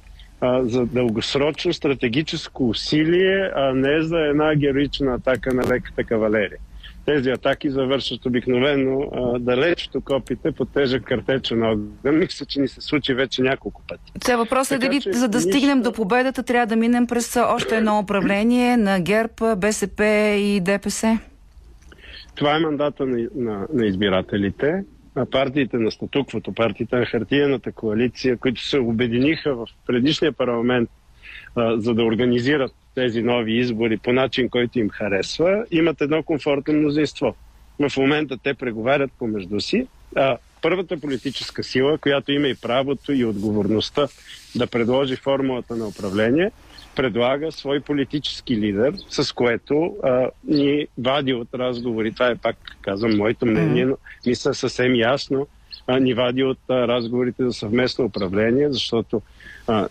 [0.63, 6.59] за дългосрочно стратегическо усилие, а не за една героична атака на леката кавалерия
[7.05, 12.19] тези атаки завършват обикновено далеч от окопите по тежък картечен огън.
[12.19, 14.13] Мисля, че ни се случи вече няколко пъти.
[14.25, 15.51] Сега въпросът е дали за да нищо...
[15.51, 20.05] стигнем до победата трябва да минем през още едно управление на ГЕРБ, БСП
[20.39, 21.19] и ДПС?
[22.35, 24.85] Това е мандата на, на, на избирателите.
[25.15, 30.91] А партиите на статуквото, партиите на хартияната коалиция, които се обединиха в предишния парламент,
[31.57, 36.75] а, за да организират тези нови избори по начин, който им харесва, имат едно комфортно
[36.75, 37.35] мнозинство.
[37.79, 39.87] В момента те преговарят помежду си.
[40.17, 44.09] А първата политическа сила, която има и правото и отговорността
[44.57, 46.51] да предложи формулата на управление,
[46.97, 52.13] предлага свой политически лидер, с което а, ни вади от разговори.
[52.13, 55.47] Това е пак, казвам, моето мнение, но мисля съвсем ясно,
[55.87, 59.23] а, ни вади от а, разговорите за съвместно управление, защото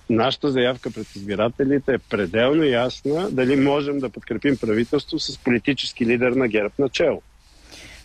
[0.09, 6.32] нашата заявка пред избирателите е пределно ясна дали можем да подкрепим правителство с политически лидер
[6.32, 7.22] на ГЕРБ начало.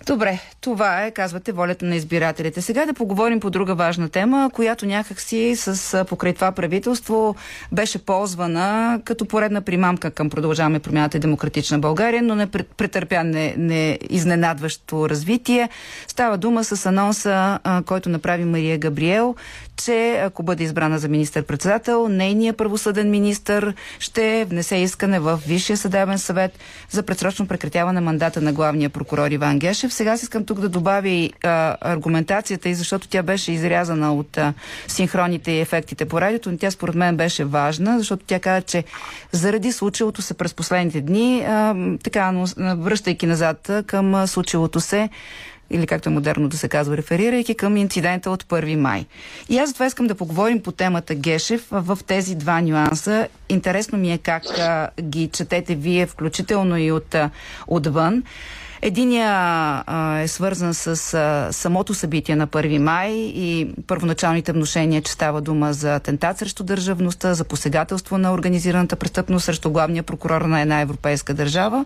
[0.07, 2.63] Добре, това е, казвате, волята на избирателите.
[2.63, 7.37] Сега да поговорим по друга важна тема, която някакси с покрай това правителство
[7.73, 13.99] беше ползвана като поредна примамка към продължаваме промяната демократична България, но не претърпя не, не
[14.11, 15.69] изненадващо развитие.
[16.07, 19.35] Става дума с анонса, който направи Мария Габриел,
[19.77, 26.19] че ако бъде избрана за министър-председател, нейният правосъден министър ще внесе искане в Висшия съдебен
[26.19, 26.59] съвет
[26.91, 29.93] за предсрочно прекратяване мандата на главния прокурор Иван Гешев.
[29.93, 34.55] Сега искам тук да добавя и а, аргументацията и защото тя беше изрязана от а,
[34.89, 38.85] синхроните и ефектите по радиото, но тя според мен беше важна, защото тя каза, че
[39.33, 42.47] заради случилото се през последните дни, а, така, но,
[42.77, 45.09] връщайки назад към случилото се,
[45.71, 49.07] или както е модерно да се казва, реферирайки към инцидента от 1 май.
[49.49, 53.29] И аз затова искам да поговорим по темата Гешев в тези два нюанса.
[53.49, 57.31] Интересно ми е как а, ги четете вие, включително и от, а,
[57.67, 58.23] отвън.
[58.83, 59.29] Единия
[59.87, 65.41] а, е свързан с а, самото събитие на 1 май и първоначалните вношения, че става
[65.41, 70.81] дума за атентат срещу държавността, за посегателство на организираната престъпност срещу главния прокурор на една
[70.81, 71.85] европейска държава.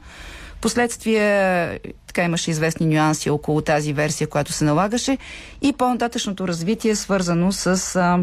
[0.60, 5.18] Последствие така имаше известни нюанси около тази версия, която се налагаше
[5.62, 8.18] и по-нататъчното развитие свързано с а,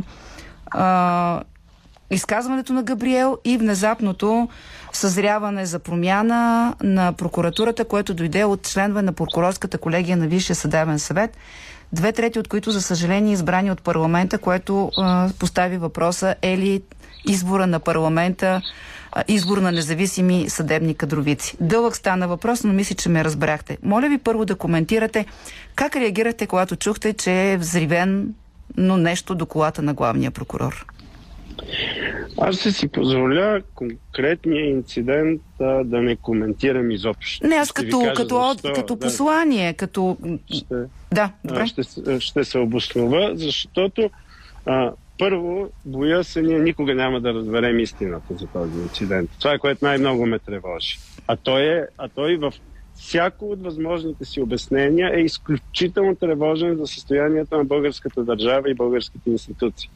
[0.71, 1.41] а,
[2.11, 4.49] изказването на Габриел и внезапното
[4.93, 10.99] съзряване за промяна на прокуратурата, което дойде от членове на прокурорската колегия на Висшия съдебен
[10.99, 11.37] съвет,
[11.93, 16.81] две трети от които, за съжаление, избрани от парламента, което а, постави въпроса е ли
[17.25, 18.61] избора на парламента
[19.27, 21.57] избор на независими съдебни кадровици.
[21.61, 23.77] Дълъг стана въпрос, но мисля, че ме разбрахте.
[23.83, 25.25] Моля ви първо да коментирате
[25.75, 28.33] как реагирате, когато чухте, че е взривен
[28.77, 30.85] но нещо до колата на главния прокурор.
[32.41, 37.47] Аз ще си позволя конкретния инцидент а, да не коментирам изобщо.
[37.47, 40.17] Не, аз като, като, защо, като да, послание, като...
[40.53, 40.75] Ще,
[41.11, 41.67] да, добре.
[41.67, 41.83] Ще,
[42.19, 44.09] ще се обоснова, защото
[44.65, 49.29] а, първо, боя се, ние никога няма да разберем истината за този инцидент.
[49.39, 50.97] Това е което най-много ме тревожи.
[51.27, 52.53] А той, е, а той в
[52.95, 59.29] всяко от възможните си обяснения е изключително тревожен за състоянието на българската държава и българските
[59.29, 59.89] институции.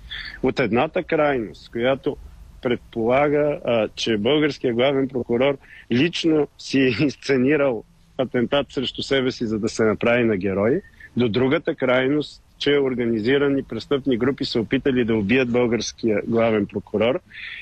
[0.44, 2.18] От едната крайност, която
[2.62, 5.58] предполага, а, че българският главен прокурор
[5.92, 7.84] лично си е изценирал
[8.18, 10.82] атентат срещу себе си, за да се направи на герой,
[11.18, 17.20] до другата крайност, че организирани престъпни групи са опитали да убият българския главен прокурор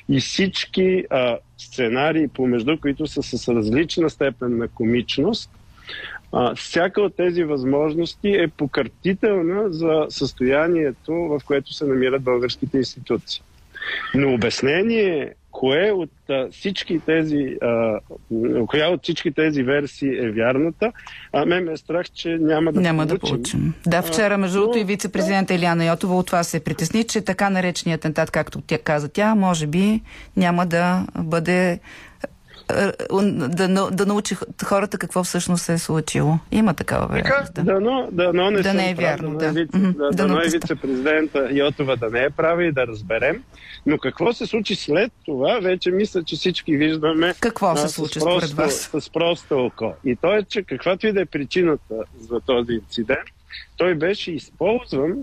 [0.10, 5.52] и всички а, сценарии помежду, които са с различна степен на комичност,
[6.34, 13.42] а, всяка от тези възможности е покъртителна за състоянието, в което се намират българските институции.
[14.16, 18.00] Но обяснение кое от а, всички тези, а,
[18.68, 20.92] коя от всички тези версии е вярната,
[21.34, 23.16] а мен ме е страх, че няма да няма получим.
[23.16, 23.74] да получим.
[23.88, 28.02] Да, вчера, между другото, и вице-президента Иляна Йотова от това се притесни, че така нареченият
[28.02, 30.02] атентат, както тя каза тя, може би
[30.38, 31.80] няма да бъде
[33.50, 36.40] да, да научи хората какво всъщност се е случило.
[36.52, 37.54] Има такава вероятност.
[37.54, 37.64] Да.
[37.64, 39.38] Дано, дано не, да не е вярно.
[39.38, 39.52] Да.
[39.52, 43.44] Вице, да, дано е вице-президента Йотова да не е прави и да разберем.
[43.86, 47.34] Но какво се случи след това, вече мисля, че всички виждаме.
[47.40, 48.90] Какво се случи според вас?
[49.00, 49.94] С просто око.
[50.06, 53.30] И то е, че каквато и да е причината за този инцидент,
[53.78, 55.14] той беше използван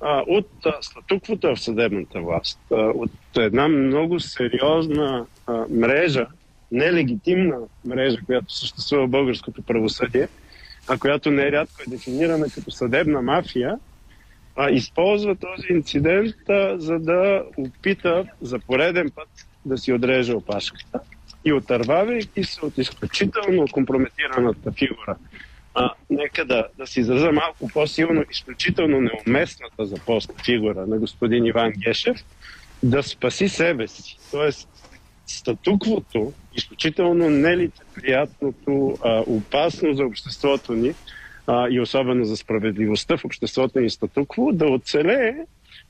[0.00, 6.26] а, от а, статуквото в съдебната власт, а, от една много сериозна а, мрежа
[6.72, 10.28] нелегитимна мрежа, която съществува в българското правосъдие,
[10.88, 13.78] а която нерядко е дефинирана като съдебна мафия,
[14.56, 19.28] а, използва този инцидент, а, за да опита за пореден път
[19.64, 21.00] да си отреже опашката
[21.44, 25.16] и отървавайки се от изключително компрометираната фигура.
[25.74, 31.46] А, нека да, да си израза малко по-силно, изключително неуместната за пост фигура на господин
[31.46, 32.16] Иван Гешев,
[32.82, 34.16] да спаси себе си.
[34.30, 34.68] Тоест,
[35.26, 40.94] статуквото, изключително нелицеприятното, опасно за обществото ни
[41.46, 45.34] а, и особено за справедливостта в обществото ни статукво, да оцелее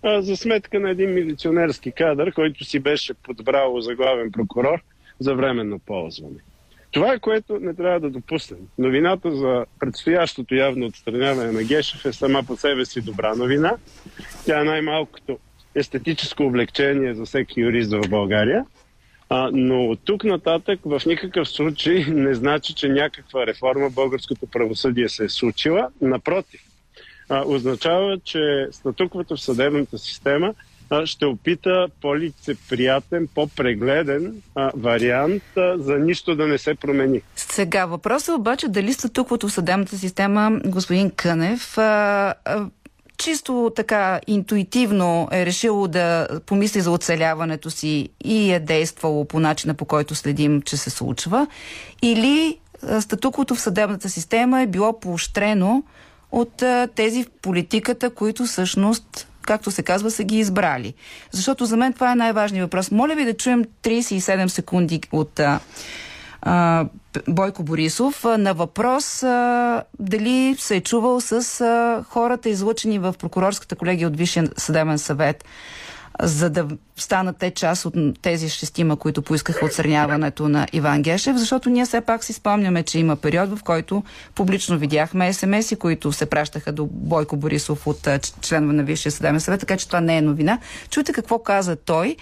[0.02, 4.82] а, за сметка на един милиционерски кадър, който си беше подбрал за главен прокурор
[5.20, 6.38] за временно ползване.
[6.90, 8.58] Това е което не трябва да допуснем.
[8.78, 13.76] Новината за предстоящото явно отстраняване на Гешев е сама по себе си добра новина.
[14.46, 15.38] Тя е най-малкото
[15.74, 18.64] естетическо облегчение за всеки юрист в България.
[19.28, 25.24] А, но тук нататък в никакъв случай не значи, че някаква реформа българското правосъдие се
[25.24, 25.88] е случила.
[26.00, 26.60] Напротив,
[27.28, 30.54] а, означава, че статуквото в съдебната система
[30.90, 37.22] а, ще опита по-лицеприятен, по-прегледен а, вариант а, за нищо да не се промени.
[37.36, 42.66] Сега въпросът е обаче дали статуквото в съдебната система, господин Кънев, а, а,
[43.18, 49.74] чисто така интуитивно е решило да помисли за оцеляването си и е действало по начина
[49.74, 51.46] по който следим, че се случва,
[52.02, 52.58] или
[53.00, 55.82] статуквото в съдебната система е било поощрено
[56.32, 56.62] от
[56.94, 60.94] тези в политиката, които всъщност както се казва, са ги избрали.
[61.30, 62.90] Защото за мен това е най-важният въпрос.
[62.90, 65.40] Моля ви да чуем 37 секунди от
[67.28, 73.76] Бойко Борисов на въпрос а, дали се е чувал с а, хората излъчени в прокурорската
[73.76, 75.44] колегия от Висшия съдебен съвет
[76.22, 81.70] за да станат те част от тези шестима, които поискаха отстраняването на Иван Гешев, защото
[81.70, 86.26] ние все пак си спомняме, че има период, в който публично видяхме СМС-и, които се
[86.26, 88.08] пращаха до Бойко Борисов от
[88.40, 90.58] членове на Висшия съдебен съвет, така че това не е новина.
[90.90, 92.16] Чуйте какво каза той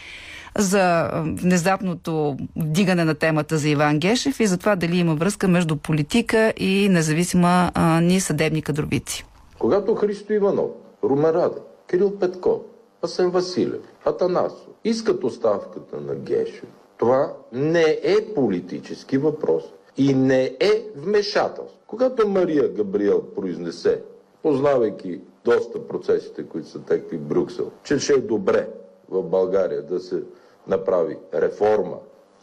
[0.59, 1.11] за
[1.43, 6.53] внезапното вдигане на темата за Иван Гешев и за това дали има връзка между политика
[6.57, 9.25] и независима а, ни съдебни кадровици.
[9.59, 10.71] Когато Христо Иванов,
[11.05, 12.61] Румен Раде, Кирил Петков,
[13.03, 19.63] Асен Василев, Атанасо искат оставката на Гешев, това не е политически въпрос
[19.97, 21.79] и не е вмешателство.
[21.87, 24.03] Когато Мария Габриел произнесе,
[24.43, 28.69] познавайки доста процесите, които са текли в Брюксел, че ще е добре
[29.09, 30.23] в България да се
[30.67, 31.97] направи реформа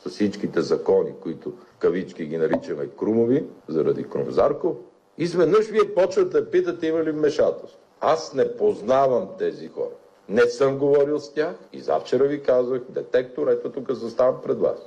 [0.05, 4.75] с всичките закони, които кавички ги наричаме крумови, заради Крумзарков,
[5.17, 7.79] изведнъж вие почвате да питате има ли вмешателство.
[8.01, 9.95] Аз не познавам тези хора.
[10.29, 14.79] Не съм говорил с тях и завчера ви казах, детектор, ето тук заставам пред вас.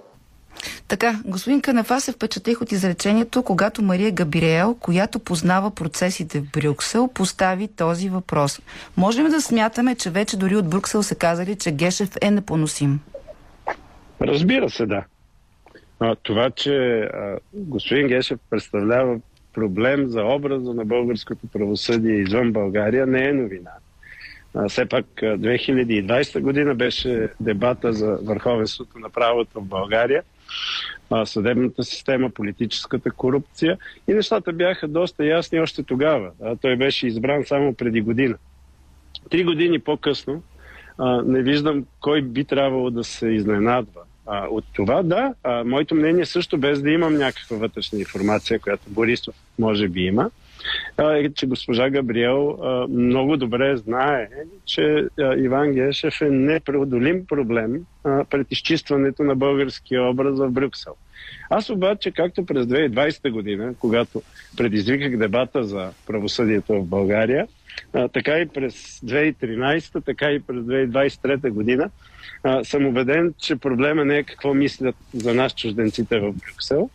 [0.89, 6.51] Така, господин Канев, аз се впечатлих от изречението, когато Мария Габриел, която познава процесите в
[6.53, 8.61] Брюксел, постави този въпрос.
[8.97, 13.01] Можем да смятаме, че вече дори от Брюксел се казали, че Гешев е непоносим?
[14.27, 15.05] Разбира се, да.
[16.01, 19.21] А, това, че а, господин Гешев представлява
[19.55, 23.71] проблем за образа на българското правосъдие извън България, не е новина.
[24.55, 30.23] А, все пак 2020 година беше дебата за върховенството на правото в България,
[31.11, 36.31] а, съдебната система, политическата корупция и нещата бяха доста ясни още тогава.
[36.43, 38.37] А, той беше избран само преди година.
[39.31, 40.43] Три години по-късно
[40.99, 44.01] а, не виждам кой би трябвало да се изненадва.
[44.27, 48.83] А, от това, да, а, моето мнение също, без да имам някаква вътрешна информация, която
[48.89, 50.31] Борисов може би има,
[50.99, 52.59] е, че госпожа Габриел
[52.89, 54.29] много добре знае,
[54.67, 55.07] че
[55.39, 60.95] Иван Гешев е непреодолим проблем пред изчистването на българския образ в Брюксел.
[61.51, 64.23] Аз обаче, както през 2020 година, когато
[64.57, 67.47] предизвиках дебата за правосъдието в България,
[68.13, 71.91] така и през 2013, така и през 2023 година,
[72.63, 76.91] съм убеден, че проблема не е какво мислят за нас чужденците в Брюксел.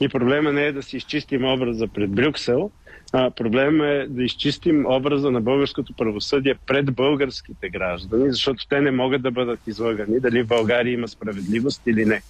[0.00, 2.70] И проблема не е да си изчистим образа пред Брюксел,
[3.12, 8.90] а, проблем е да изчистим образа на българското правосъдие пред българските граждани, защото те не
[8.90, 12.22] могат да бъдат излагани дали в България има справедливост или не.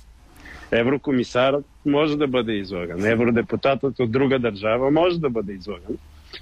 [0.72, 5.96] Еврокомисарът може да бъде излаган, евродепутатът от друга държава може да бъде излаган.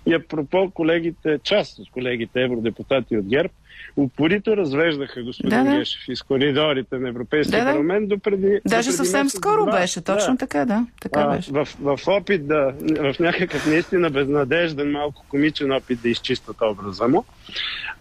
[0.06, 3.52] И апропо колегите, част от колегите евродепутати от ГЕРБ,
[3.98, 5.78] упорито развеждаха господин да, да.
[5.78, 8.60] Гешев из коридорите на Европейския да, парламент до преди.
[8.66, 9.80] Даже съвсем скоро два.
[9.80, 10.38] беше, точно да.
[10.38, 10.86] така, да.
[11.00, 11.52] Така а, беше.
[11.52, 17.24] В, в опит да, в някакъв наистина безнадежден, малко комичен опит да изчистят образа му.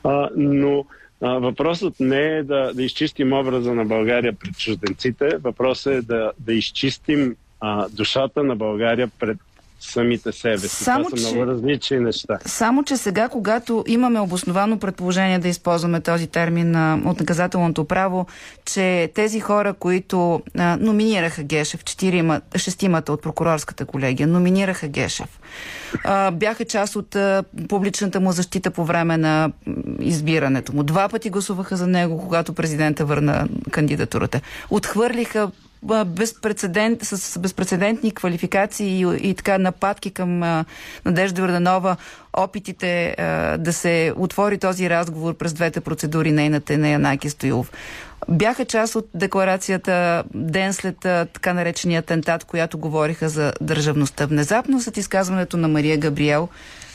[0.04, 0.86] А, но
[1.22, 6.32] а, въпросът не е да, да изчистим образа на България пред чужденците, въпросът е да,
[6.40, 9.38] да изчистим а, душата на България пред
[9.80, 10.84] самите себе си.
[10.84, 12.40] Само, Това са че, много различни неща.
[12.46, 18.28] Само, че сега, когато имаме обосновано предположение да използваме този термин а, от наказателното право,
[18.66, 25.40] че тези хора, които а, номинираха Гешев, четирима, шестимата от прокурорската колегия, номинираха Гешев,
[26.04, 29.52] а, бяха част от а, публичната му защита по време на
[30.00, 30.84] избирането му.
[30.84, 34.42] Два пъти гласуваха за него, когато президента върна кандидатурата.
[34.70, 35.52] Отхвърлиха
[36.06, 40.66] безпредседент, с безпредседентни квалификации и, и така нападки към а,
[41.06, 41.96] Надежда Върданова,
[42.34, 47.72] опитите а, да се отвори този разговор през двете процедури, нейната на Янаки Стоилов.
[48.30, 54.26] Бяха част от декларацията ден след а, така наречения атентат, която говориха за държавността.
[54.26, 56.50] Внезапно след изказването на Мария Габриел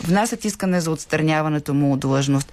[0.05, 2.53] внасят искане за отстраняването му от длъжност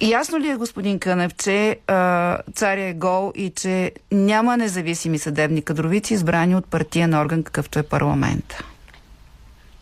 [0.00, 5.62] Ясно ли е, господин Кънев, че а, царя е гол и че няма независими съдебни
[5.62, 8.64] кадровици, избрани от партиен орган, какъвто е парламент?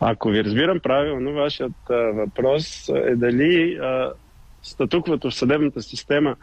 [0.01, 4.13] Ако ви разбирам правилно, вашият а, въпрос е дали а,
[4.63, 6.37] статуквото в съдебната система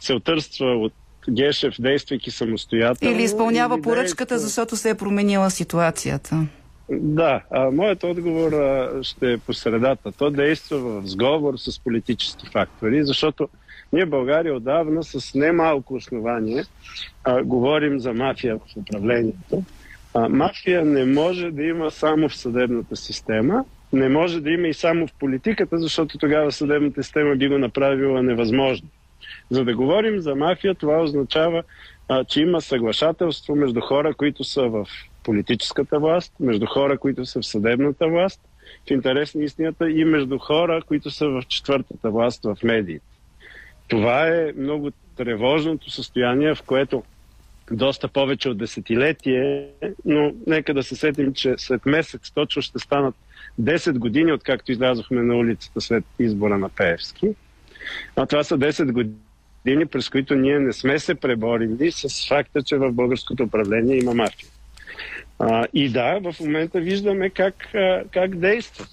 [0.00, 0.92] се отърства от
[1.30, 3.14] Гешев, действайки самостоятелно.
[3.14, 4.38] Или изпълнява или поръчката, действа...
[4.38, 6.46] защото се е променила ситуацията.
[6.90, 10.12] Да, а, моят отговор а, ще е по средата.
[10.12, 13.48] То действа в сговор с политически фактори, защото
[13.92, 16.64] ние България отдавна с немалко основание
[17.24, 19.62] а, говорим за мафия в управлението.
[20.14, 24.74] А, мафия не може да има само в съдебната система, не може да има и
[24.74, 28.88] само в политиката, защото тогава съдебната система би го направила невъзможно.
[29.50, 31.62] За да говорим за мафия, това означава,
[32.08, 34.86] а, че има съглашателство между хора, които са в
[35.24, 38.40] политическата власт, между хора, които са в съдебната власт,
[38.86, 43.06] в интерес на истината и между хора, които са в четвъртата власт в медиите.
[43.88, 47.02] Това е много тревожното състояние, в което
[47.70, 49.68] доста повече от десетилетие,
[50.04, 53.14] но нека да се сетим, че след месец точно ще станат
[53.60, 57.28] 10 години, откакто излязохме на улицата след избора на Пеевски.
[58.16, 62.76] А това са 10 години, през които ние не сме се преборили с факта, че
[62.76, 64.48] в българското управление има мафия.
[65.38, 67.54] А, и да, в момента виждаме как,
[68.12, 68.88] как действат.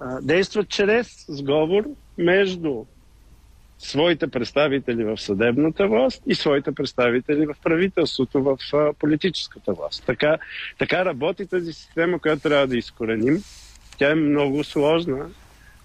[0.00, 1.84] А, действат чрез сговор
[2.18, 2.84] между
[3.78, 8.58] своите представители в съдебната власт и своите представители в правителството, в
[8.98, 10.06] политическата власт.
[10.06, 10.38] Така,
[10.78, 13.42] така работи тази система, която трябва да изкореним.
[13.98, 15.26] Тя е много сложна,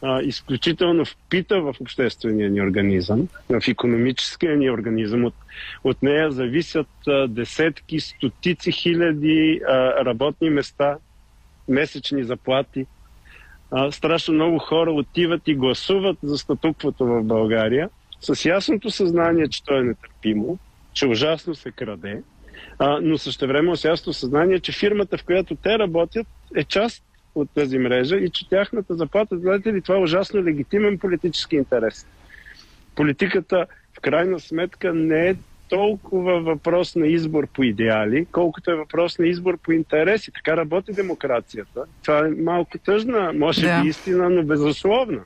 [0.05, 5.25] а, изключително впита в обществения ни организъм, в економическия ни организъм.
[5.25, 5.33] От,
[5.83, 10.97] от нея зависят а, десетки, стотици хиляди а, работни места,
[11.67, 12.85] месечни заплати.
[13.71, 17.89] А, страшно много хора отиват и гласуват за статуквото в България
[18.19, 20.57] с ясното съзнание, че то е нетърпимо,
[20.93, 22.21] че ужасно се краде,
[22.79, 27.03] а, но същевременно с ясното съзнание, че фирмата, в която те работят, е част
[27.35, 32.07] от тази мрежа и че тяхната заплата, знаете ли, това е ужасно легитимен политически интерес.
[32.95, 33.65] Политиката
[33.97, 35.35] в крайна сметка не е
[35.69, 40.31] толкова въпрос на избор по идеали, колкото е въпрос на избор по интереси.
[40.31, 41.83] Така работи демокрацията.
[42.03, 43.81] Това е малко тъжна, може Да.
[43.81, 45.23] би истина, но безусловна.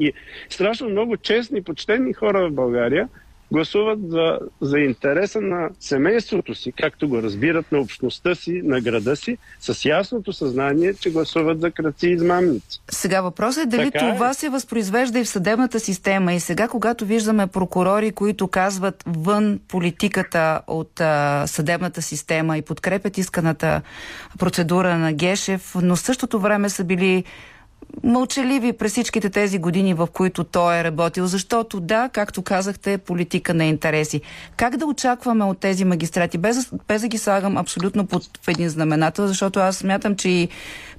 [0.00, 0.12] И
[0.48, 3.08] страшно много честни, почтени хора в България
[3.52, 9.16] гласуват за, за интереса на семейството си, както го разбират на общността си, на града
[9.16, 12.80] си, с ясното съзнание, че гласуват за кръци и измамници.
[12.90, 14.12] Сега въпросът е дали Така е.
[14.12, 16.34] това се възпроизвежда и в съдебната система.
[16.34, 23.18] И сега, когато виждаме прокурори, които казват вън политиката от а, съдебната система и подкрепят
[23.18, 23.82] исканата
[24.38, 27.24] процедура на Гешев, но в същото време са били
[28.04, 32.98] мълчаливи през всичките тези години, в които той е работил, защото да, както казахте, е
[32.98, 34.20] политика на интереси.
[34.56, 39.26] Как да очакваме от тези магистрати, без, без да ги слагам абсолютно под един знаменател,
[39.26, 40.48] защото аз смятам, че и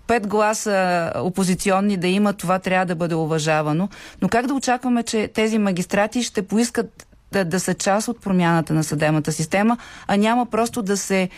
[0.08, 3.90] пет гласа опозиционни да има, това трябва да бъде уважавано.
[4.22, 8.74] Но как да очакваме, че тези магистрати ще поискат да, да са част от промяната
[8.74, 11.30] на съдебната система, а няма просто да се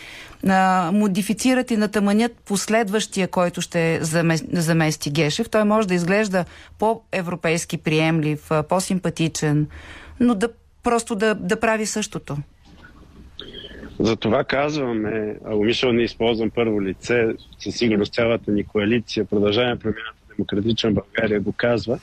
[0.48, 5.50] а, модифицират и натъманят последващия, който ще замести, замести Гешев.
[5.50, 6.46] Той може да изглежда
[6.80, 9.68] по-европейски приемлив, по-симпатичен,
[10.20, 10.50] но да
[10.84, 12.38] просто да, да прави същото.
[14.00, 17.28] За това казваме, а умишлено не използвам първо лице,
[17.60, 22.00] със сигурност цялата ни коалиция, продължаваме промяната Демократична България го казва,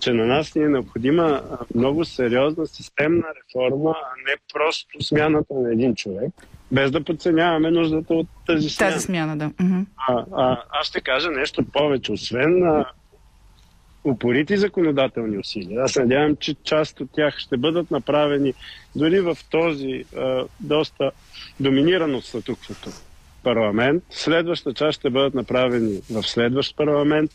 [0.00, 1.42] че на нас ни е необходима
[1.74, 6.30] много сериозна системна реформа, а не просто смяната на един човек,
[6.72, 8.92] без да подценяваме нуждата от тази смяна.
[8.92, 9.50] Тази смяна, да.
[10.08, 12.86] А, а, аз ще кажа нещо повече, освен на
[14.04, 15.82] упорити законодателни усилия.
[15.82, 18.54] Аз надявам, че част от тях ще бъдат направени
[18.96, 21.10] дори в този а, доста
[21.60, 22.90] доминиран от статуквото
[23.46, 24.02] парламент.
[24.10, 27.30] Следваща част ще бъдат направени в следващ парламент,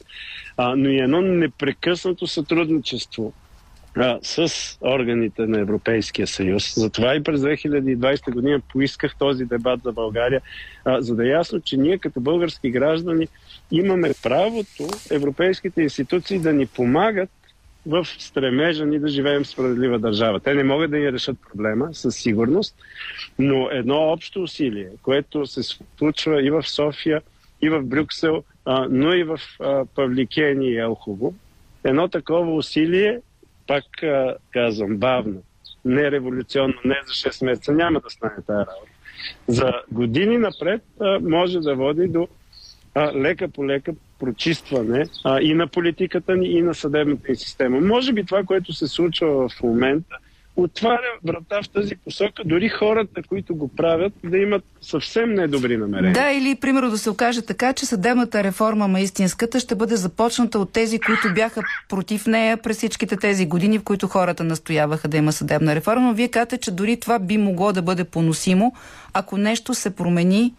[0.58, 3.34] а, но и едно непрекъснато сътрудничество
[3.96, 4.52] а, с
[4.82, 6.74] органите на Европейския съюз.
[6.76, 10.42] Затова и през 2020 година поисках този дебат за България,
[10.86, 13.28] а, за да е ясно, че ние като български граждани
[13.72, 17.30] имаме правото европейските институции да ни помагат
[17.86, 20.40] в стремежа ни да живеем в справедлива държава.
[20.40, 22.76] Те не могат да ни решат проблема, със сигурност,
[23.40, 25.62] но едно общо усилие, което се
[25.98, 27.22] случва и в София,
[27.62, 31.34] и в Брюксел, а, но и в а, Павликени и Елхово,
[31.84, 33.20] едно такова усилие,
[33.68, 35.42] пак а, казвам, бавно,
[35.86, 38.92] не революционно, не за 6 месеца, няма да стане тази работа.
[39.48, 42.28] За години напред а, може да води до
[42.96, 47.82] а, лека по лека прочистване а, и на политиката ни, и на съдебната ни система.
[47.82, 50.16] Може би това, което се случва в момента,
[50.56, 56.14] отваря врата в тази посока, дори хората, които го правят, да имат съвсем недобри намерения.
[56.14, 60.60] Да, или примерно да се окаже така, че съдебната реформа, ма истинската, ще бъде започната
[60.60, 65.18] от тези, които бяха против нея през всичките тези години, в които хората настояваха да
[65.18, 66.14] има съдебна реформа.
[66.14, 68.74] Вие казвате, че дори това би могло да бъде поносимо,
[69.14, 70.54] ако нещо се промени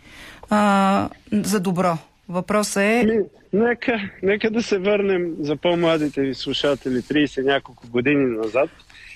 [0.51, 1.99] а, за добро.
[2.33, 3.05] Въпросът е...
[3.07, 3.19] Ми,
[3.53, 8.71] нека, нека да се върнем за по-младите ви слушатели 30 няколко години назад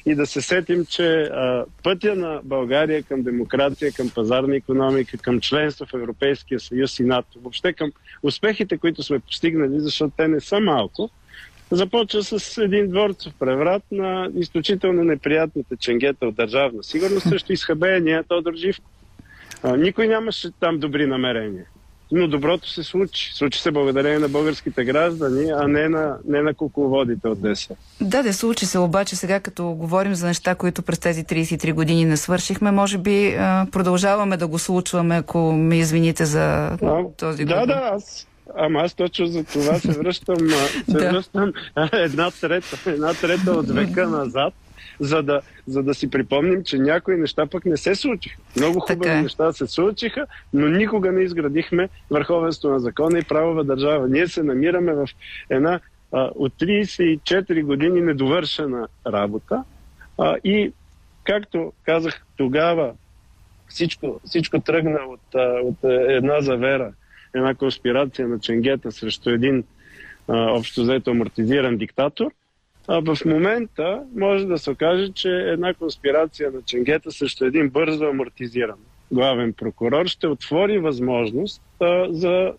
[0.07, 5.41] и да се сетим, че а, пътя на България към демокрация, към пазарна економика, към
[5.41, 7.93] членство в Европейския съюз и НАТО, въобще към
[8.23, 11.11] успехите, които сме постигнали, защото те не са малко,
[11.71, 18.55] започва с един дворцов преврат на изключително неприятните ченгета от държавна сигурност срещу изхабения Тодор
[18.55, 18.91] Живко.
[19.77, 21.64] Никой нямаше там добри намерения.
[22.12, 23.34] Но доброто се случи.
[23.34, 27.74] Случи се благодарение на българските граждани, а не на, не на кукловодите от ДС.
[28.00, 32.04] Да, да, случи се, обаче сега като говорим за неща, които през тези 33 години
[32.04, 37.44] не свършихме, може би а, продължаваме да го случваме, ако ме извините за а, този
[37.44, 37.66] Да, говор.
[37.66, 38.26] да, аз
[38.59, 40.36] Ама аз точно за това се връщам,
[40.90, 41.52] се връщам
[41.92, 44.54] една, трета, една трета от века назад,
[45.01, 48.40] за да, за да си припомним, че някои неща пък не се случиха.
[48.57, 49.22] Много хубави Така е.
[49.22, 54.09] неща се случиха, но никога не изградихме върховенство на закона и правова държава.
[54.09, 55.09] Ние се намираме в
[55.51, 55.80] една
[56.12, 59.64] а, от 34 години недовършена работа
[60.18, 60.72] а, и,
[61.24, 62.92] както казах тогава,
[63.68, 65.76] всичко, всичко тръгна от, а, от
[66.09, 66.92] една завера,
[67.34, 69.64] една конспирация на Ченгета срещу един
[70.28, 72.32] а, общо взето амортизиран диктатор.
[72.89, 78.05] А в момента може да се окаже, че една конспирация на Ченгета срещу един бързо
[78.05, 78.78] амортизиран
[79.12, 82.53] главен прокурор ще отвори възможност а, за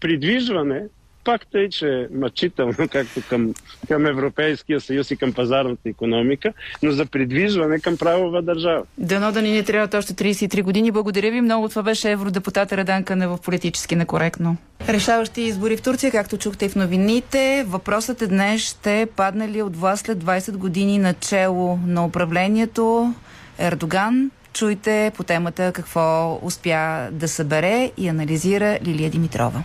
[0.00, 0.86] придвижване,
[1.24, 3.54] пак тъй, че е мъчително, както към,
[3.88, 6.52] към Европейския съюз и към пазарната економика,
[6.82, 8.82] но за придвижване към правова държава.
[8.98, 10.90] Дано да ни не трябват още 33 години.
[10.90, 11.68] Благодаря ви много.
[11.68, 14.56] Това беше евродепутат Радан Кънев в политически некоректно.
[14.88, 17.64] Решаващи избори в Турция, както чухте и в новините.
[17.68, 23.14] Въпросът е днес ще падне ли от власт след 20 години начало на управлението
[23.58, 24.30] Ердоган.
[24.52, 29.62] Чуйте по темата какво успя да събере и анализира Лилия Димитрова.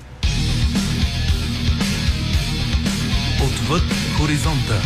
[3.46, 3.82] Отвъд
[4.18, 4.82] хоризонта.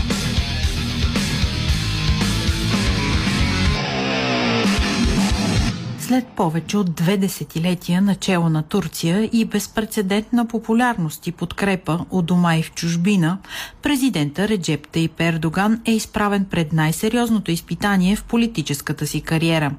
[5.99, 12.58] След повече от две десетилетия начало на Турция и безпредседентна популярност и подкрепа у дома
[12.58, 13.38] и в чужбина,
[13.82, 19.72] президента Реджеп Таип Ердоган е изправен пред най-сериозното изпитание в политическата си кариера.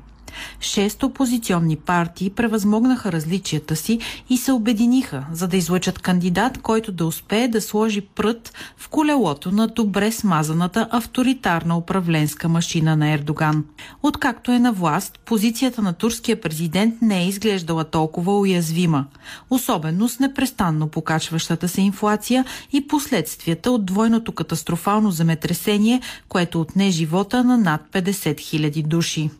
[0.60, 3.98] Шест опозиционни партии превъзмогнаха различията си
[4.30, 9.50] и се обединиха, за да излъчат кандидат, който да успее да сложи прът в колелото
[9.50, 13.64] на добре смазаната авторитарна управленска машина на Ердоган.
[14.02, 19.06] Откакто е на власт, позицията на турския президент не е изглеждала толкова уязвима,
[19.50, 27.44] особено с непрестанно покачващата се инфлация и последствията от двойното катастрофално земетресение, което отне живота
[27.44, 29.30] на над 50 000 души.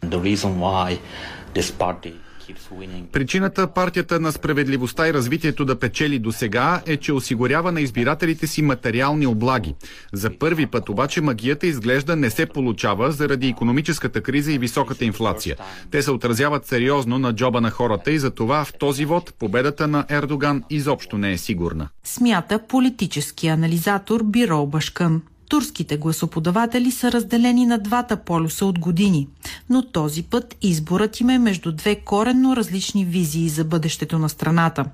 [3.12, 8.46] Причината партията на справедливостта и развитието да печели до сега е, че осигурява на избирателите
[8.46, 9.74] си материални облаги.
[10.12, 15.56] За първи път обаче магията изглежда не се получава заради економическата криза и високата инфлация.
[15.90, 19.88] Те се отразяват сериозно на джоба на хората и за това в този вод победата
[19.88, 21.88] на Ердоган изобщо не е сигурна.
[22.04, 25.22] Смята политически анализатор Биро Башкън.
[25.52, 29.28] Турските гласоподаватели са разделени на двата полюса от години,
[29.70, 34.84] но този път изборът им е между две коренно различни визии за бъдещето на страната.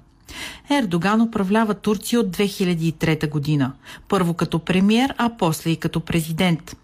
[0.71, 3.73] Ердоган управлява Турция от 2003 година.
[4.09, 6.77] Първо като премьер, а после и като президент.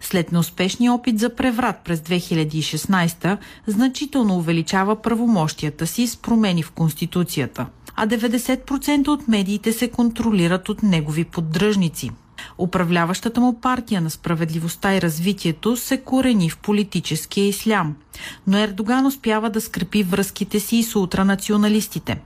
[0.00, 7.66] След неуспешния опит за преврат през 2016, значително увеличава правомощията си с промени в Конституцията.
[7.96, 12.10] А 90% от медиите се контролират от негови поддръжници.
[12.58, 17.96] Управляващата му партия на справедливостта и развитието се корени в политическия ислям.
[18.46, 22.20] Но Ердоган успява да скрепи връзките си и с ултранационалистите.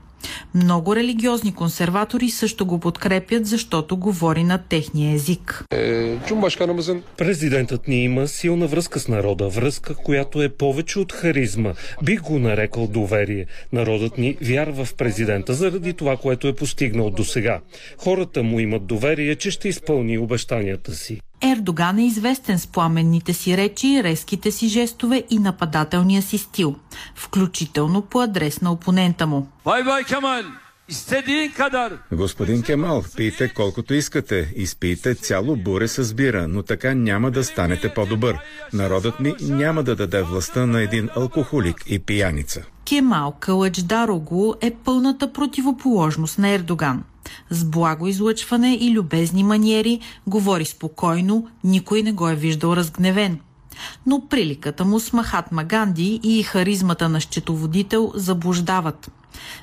[0.55, 5.65] Много религиозни консерватори също го подкрепят, защото говори на техния език.
[7.17, 11.73] Президентът ни има силна връзка с народа, връзка, която е повече от харизма.
[12.03, 13.47] Бих го нарекал доверие.
[13.73, 17.61] Народът ни вярва в президента заради това, което е постигнал до сега.
[17.99, 21.21] Хората му имат доверие, че ще изпълни обещанията си.
[21.43, 26.75] Ердоган е известен с пламенните си речи, резките си жестове и нападателния си стил,
[27.15, 29.49] включително по адрес на опонента му.
[29.65, 30.45] Kemal,
[30.89, 31.93] istediğin kadar.
[32.13, 34.53] Господин Кемал, пийте колкото искате.
[34.57, 38.39] Изпийте цяло буре с бира, но така няма да станете по-добър.
[38.73, 42.63] Народът ми няма да даде властта на един алкохолик и пияница.
[42.85, 47.05] Кемал Калъчдароглу е пълната противоположност на Ердоган.
[47.51, 53.41] С благо излъчване и любезни маниери, говори спокойно, никой не го е виждал разгневен.
[54.07, 59.11] Но приликата му с Махатма Ганди и харизмата на счетоводител заблуждават.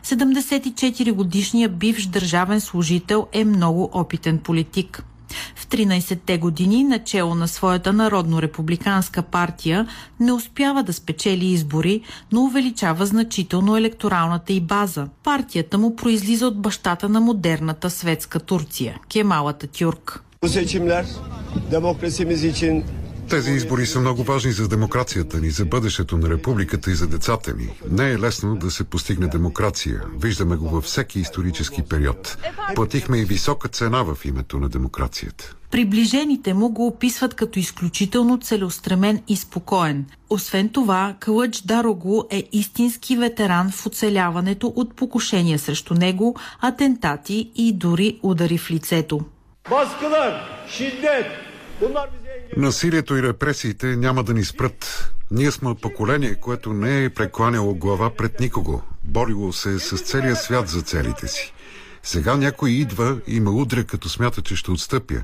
[0.03, 5.03] 74-годишният бивш държавен служител е много опитен политик.
[5.55, 9.87] В 13-те години, начало на своята народно-републиканска партия,
[10.19, 12.01] не успява да спечели избори,
[12.31, 15.07] но увеличава значително електоралната й база.
[15.23, 20.23] Партията му произлиза от бащата на модерната светска Турция– Кемалата Тюрк.
[20.43, 21.05] Bu seçimler
[21.71, 22.43] demokrasimiz
[23.33, 27.53] Тези избори са много важни за демокрацията ни, за бъдещето на републиката и за децата
[27.53, 27.69] ни.
[27.91, 30.01] Не е лесно да се постигне демокрация.
[30.21, 32.37] Виждаме го във всеки исторически период.
[32.75, 35.55] Платихме и висока цена в името на демокрацията.
[35.71, 40.05] Приближените му го описват като изключително целеустремен и спокоен.
[40.29, 47.73] Освен това, Кълъч Дарогу е истински ветеран в оцеляването от покушения срещу него, атентати и
[47.73, 49.19] дори удари в лицето.
[49.71, 50.33] baskılar,
[50.67, 51.27] şiddet
[51.81, 52.09] bunlar
[52.57, 55.11] Насилието и репресиите няма да ни спрат.
[55.31, 58.81] Ние сме поколение, което не е прекланяло глава пред никого.
[59.03, 61.53] Борило се с целия свят за целите си.
[62.03, 65.23] Сега някой идва и ме удря, като смята, че ще отстъпя.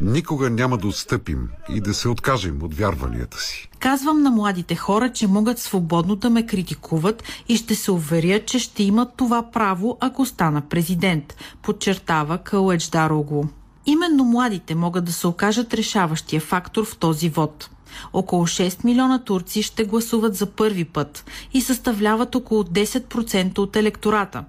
[0.00, 3.68] Никога няма да отстъпим и да се откажем от вярванията си.
[3.78, 8.58] Казвам на младите хора, че могат свободно да ме критикуват и ще се уверя, че
[8.58, 13.44] ще имат това право, ако стана президент, подчертава Кълъч Дарогло.
[13.86, 17.70] Именно младите могат да се окажат решаващия фактор в този вод.
[18.12, 24.44] Около 6 милиона турци ще гласуват за първи път и съставляват около 10% от електората.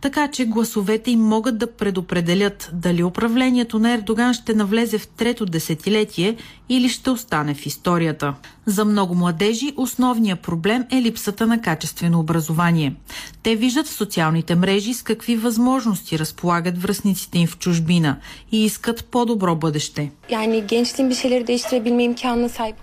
[0.00, 5.46] Така че гласовете им могат да предопределят дали управлението на Ердоган ще навлезе в трето
[5.46, 6.36] десетилетие
[6.72, 8.34] или ще остане в историята.
[8.66, 12.94] За много младежи основният проблем е липсата на качествено образование.
[13.42, 18.16] Те виждат в социалните мрежи с какви възможности разполагат връзниците им в чужбина
[18.52, 20.10] и искат по-добро бъдеще.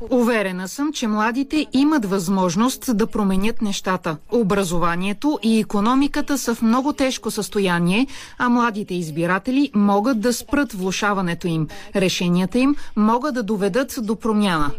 [0.09, 4.17] Уверена съм, че младите имат възможност да променят нещата.
[4.31, 8.07] Образованието и економиката са в много тежко състояние,
[8.37, 11.67] а младите избиратели могат да спрат влушаването им.
[11.95, 14.71] Решенията им могат да доведат до промяна.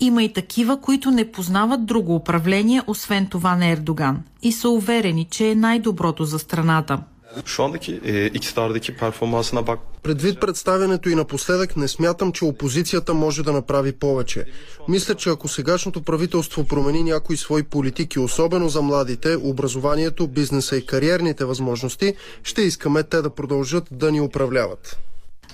[0.00, 5.26] Има и такива, които не познават друго управление, освен това на Ердоган, и са уверени,
[5.30, 6.98] че е най-доброто за страната.
[7.44, 9.78] Şu andaki e, iktidardaki performansına bak.
[10.02, 14.44] Предвид представянето и напоследък, не смятам, че опозицията може да направи повече.
[14.88, 20.86] Мисля, че ако сегашното правителство промени някои свои политики, особено за младите, образованието, бизнеса и
[20.86, 24.98] кариерните възможности, ще искаме те да продължат да ни управляват.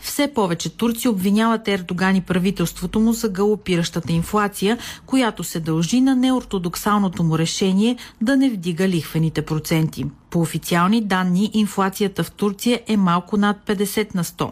[0.03, 6.17] Все повече турци обвиняват Ердоган и правителството му за галопиращата инфлация, която се дължи на
[6.17, 10.05] неортодоксалното му решение да не вдига лихвените проценти.
[10.31, 14.51] По официални данни инфлацията в Турция е малко над 50 на 100,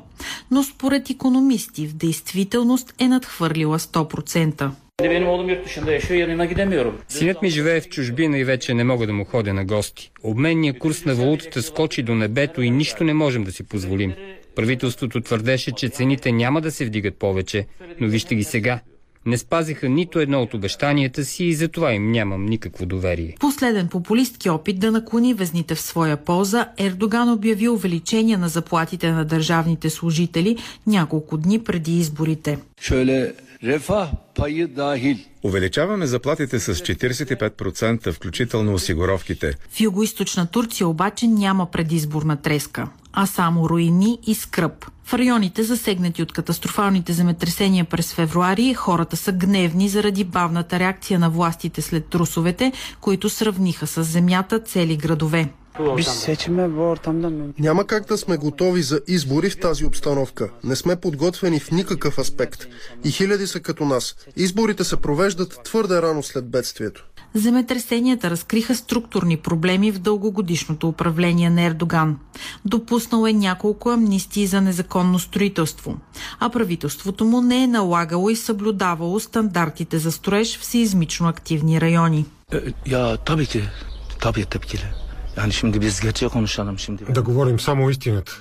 [0.50, 4.70] но според економисти в действителност е надхвърлила 100%.
[5.02, 6.94] Benim oğlum yurt dışında yaşıyor, yanına gidemiyorum.
[7.08, 10.10] Синът ми живее в чужбина и вече не мога да му ходя на гости.
[10.22, 14.12] Обменният курс на валутата скочи до небето и нищо не можем да си позволим.
[14.58, 17.66] Правителството твърдеше, че цените няма да се вдигат повече,
[18.00, 18.80] но вижте ги сега.
[19.26, 23.36] Не спазиха нито едно от обещанията си и затова им нямам никакво доверие.
[23.40, 29.24] Последен популистки опит да наклони везните в своя полза, Ердоган обяви увеличение на заплатите на
[29.24, 30.56] държавните служители
[30.86, 32.58] няколко дни преди изборите.
[35.42, 39.54] Увеличаваме заплатите с 45%, включително осигуровките.
[39.70, 44.86] В югоизточна Турция обаче няма предизборна треска, а само руини и скръп.
[45.04, 51.30] В районите, засегнати от катастрофалните земетресения през февруари, хората са гневни заради бавната реакция на
[51.30, 55.48] властите след трусовете, които сравниха с земята цели градове.
[57.58, 60.50] Няма как да сме готови за избори в тази обстановка.
[60.64, 62.66] Не сме подготвени в никакъв аспект.
[63.04, 64.14] И хиляди са като нас.
[64.36, 67.07] Изборите се провеждат твърде рано след бедствието.
[67.34, 72.18] Земетресенията разкриха структурни проблеми в дългогодишното управление на Ердоган.
[72.64, 75.98] Допуснал е няколко амнистии за незаконно строителство,
[76.40, 82.24] а правителството му не е налагало и съблюдавало стандартите за строеж в сеизмично активни райони.
[85.50, 87.14] Şimdi biz gerçeği konuşalım şimdi.
[87.14, 88.32] Да говорим само истината.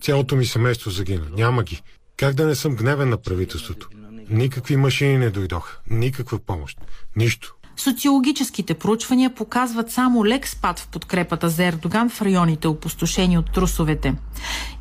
[0.00, 1.26] Цялото ми семейство загина.
[1.36, 1.82] Няма ги.
[2.16, 3.88] Как да не съм гневен на правителството?
[4.30, 5.80] Никакви машини не дойдоха.
[5.90, 6.78] Никаква помощ.
[7.16, 7.54] Нищо.
[7.82, 14.14] Социологическите проучвания показват само лек спад в подкрепата за Ердоган в районите опустошени от трусовете.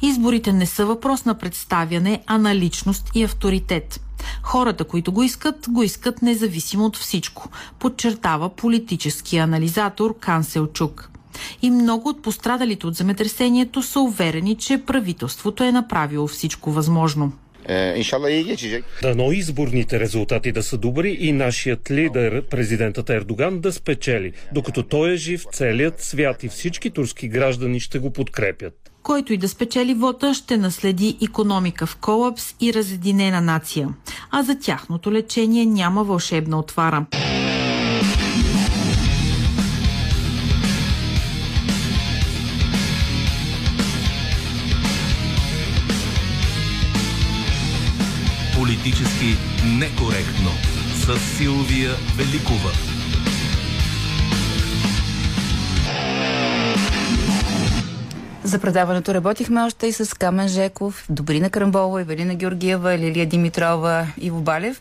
[0.02, 4.02] Изборите не са въпрос на представяне, а на личност и авторитет.
[4.44, 7.50] Хората, които го искат, го искат независимо от всичко,
[7.80, 11.10] подчертава политически анализатор Канселчук.
[11.62, 17.32] И много от пострадалите от земетресението са уверени, че правителството е направило всичко възможно.
[17.96, 18.84] İnşallah iyi geçecek.
[19.02, 24.34] Дано изборните резултати да са добри и нашият лидер, президентът Ердоган, да спечели.
[24.54, 28.74] Докато той е жив, целият свят и всички турски граждани ще го подкрепят.
[29.04, 33.90] Който и да спечели вота, ще наследи економика в колапс и разединена нация.
[34.32, 37.06] А за тяхното лечение няма вълшебна отвара.
[48.84, 50.50] Политически некоректно
[50.94, 52.72] с Силвия Великова.
[58.44, 64.42] За предаването работихме още и с Камен Жеков, Добрина Крамболова, Евелина Георгиева, Лилия Димитрова, Иво
[64.42, 64.78] Балев.